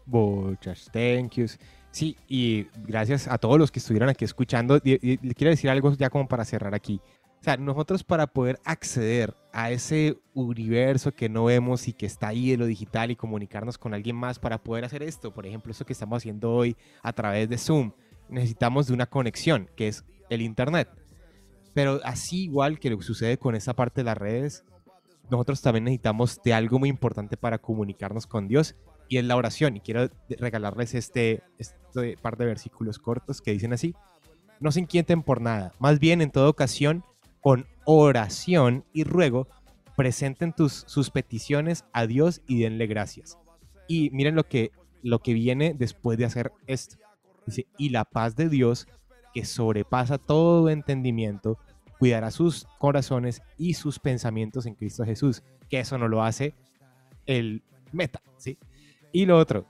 [0.05, 1.57] Muchas thank yous.
[1.91, 4.79] Sí, y gracias a todos los que estuvieron aquí escuchando.
[4.83, 6.99] y, quiero decir algo ya como para cerrar aquí.
[7.39, 12.29] O sea, nosotros para poder acceder a ese universo que no vemos y que está
[12.29, 15.73] ahí en lo digital y comunicarnos con alguien más para poder hacer esto, por ejemplo,
[15.73, 17.91] eso que estamos haciendo hoy a través de Zoom,
[18.29, 20.87] necesitamos de una conexión, que es el Internet.
[21.73, 24.63] Pero así igual que lo que sucede con esa parte de las redes,
[25.29, 28.73] nosotros también necesitamos de algo muy importante para comunicarnos con Dios
[29.07, 29.77] y es la oración.
[29.77, 33.95] Y quiero regalarles este, este par de versículos cortos que dicen así.
[34.59, 37.03] No se inquieten por nada, más bien en toda ocasión
[37.41, 39.49] con oración y ruego,
[39.97, 43.37] presenten tus, sus peticiones a Dios y denle gracias.
[43.87, 46.97] Y miren lo que, lo que viene después de hacer esto.
[47.45, 48.87] Dice, y la paz de Dios,
[49.33, 51.57] que sobrepasa todo entendimiento,
[51.99, 55.43] cuidará sus corazones y sus pensamientos en Cristo Jesús.
[55.69, 56.55] Que eso no lo hace
[57.25, 58.57] el meta, ¿sí?
[59.13, 59.67] Y lo otro,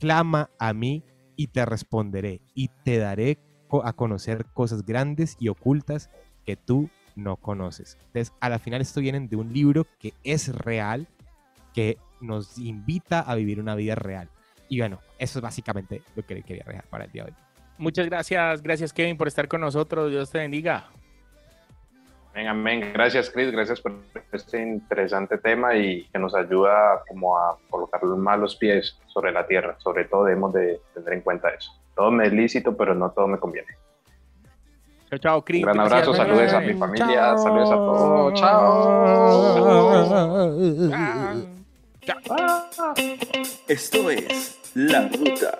[0.00, 1.04] clama a mí
[1.36, 3.38] y te responderé y te daré
[3.84, 6.10] a conocer cosas grandes y ocultas
[6.46, 7.98] que tú no conoces.
[8.06, 11.06] Entonces, a la final esto viene de un libro que es real,
[11.74, 14.30] que nos invita a vivir una vida real.
[14.70, 17.36] Y bueno, eso es básicamente lo que quería dejar para el día de hoy.
[17.76, 20.10] Muchas gracias, gracias Kevin por estar con nosotros.
[20.10, 20.88] Dios te bendiga.
[22.36, 22.90] Amén, amén.
[22.92, 23.50] Gracias, Chris.
[23.50, 23.94] Gracias por
[24.30, 29.46] este interesante tema y que nos ayuda como a colocar más los pies sobre la
[29.46, 29.74] tierra.
[29.78, 31.72] Sobre todo debemos de tener en cuenta eso.
[31.94, 33.68] Todo me es lícito, pero no todo me conviene.
[35.08, 35.64] Chao, chao, Cris.
[35.64, 38.34] Un gran abrazo, saludos a mi familia, saludos a todos.
[38.34, 39.64] Chao.
[42.02, 42.94] Chao.
[43.66, 45.56] Esto es La Ruta.